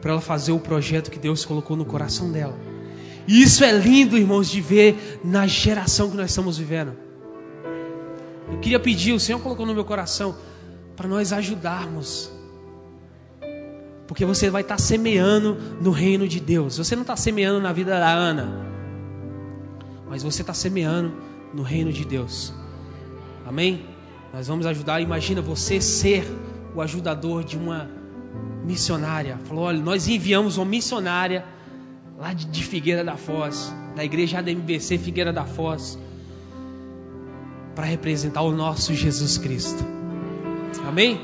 [0.00, 2.56] para ela fazer o projeto que Deus colocou no coração dela.
[3.30, 6.96] E isso é lindo, irmãos, de ver na geração que nós estamos vivendo.
[8.50, 10.36] Eu queria pedir, o Senhor colocou no meu coração,
[10.96, 12.32] para nós ajudarmos
[14.10, 16.78] porque você vai estar semeando no reino de Deus.
[16.78, 18.66] Você não está semeando na vida da Ana,
[20.08, 21.12] mas você está semeando
[21.54, 22.52] no reino de Deus.
[23.46, 23.86] Amém?
[24.34, 25.00] Nós vamos ajudar.
[25.00, 26.26] Imagina você ser
[26.74, 27.88] o ajudador de uma
[28.64, 29.38] missionária.
[29.44, 31.44] Falou: olha, nós enviamos uma missionária
[32.20, 35.98] lá de Figueira da Foz, da igreja da MBC Figueira da Foz,
[37.74, 39.82] para representar o nosso Jesus Cristo.
[40.86, 41.18] Amém?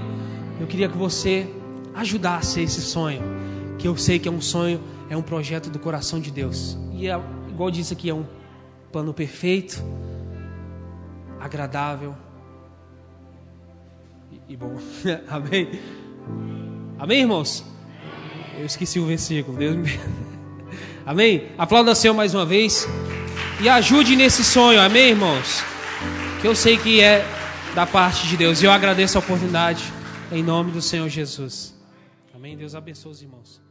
[0.58, 1.46] Eu queria que você
[1.94, 3.20] ajudasse esse sonho,
[3.78, 4.80] que eu sei que é um sonho,
[5.10, 6.78] é um projeto do coração de Deus.
[6.94, 7.20] E é,
[7.50, 8.24] igual disse aqui, é um
[8.90, 9.84] plano perfeito,
[11.38, 12.14] agradável
[14.32, 14.76] e, e bom.
[15.28, 15.78] Amém?
[16.98, 17.62] Amém, irmãos?
[18.58, 19.58] Eu esqueci o versículo.
[19.58, 20.25] Deus me...
[21.06, 21.52] Amém?
[21.56, 22.84] Aplauda o Senhor mais uma vez
[23.60, 24.80] e ajude nesse sonho.
[24.80, 25.62] Amém, irmãos?
[26.40, 27.24] Que eu sei que é
[27.76, 28.60] da parte de Deus.
[28.60, 29.84] E eu agradeço a oportunidade
[30.32, 31.72] em nome do Senhor Jesus.
[32.34, 32.56] Amém?
[32.56, 33.65] Deus abençoe os irmãos.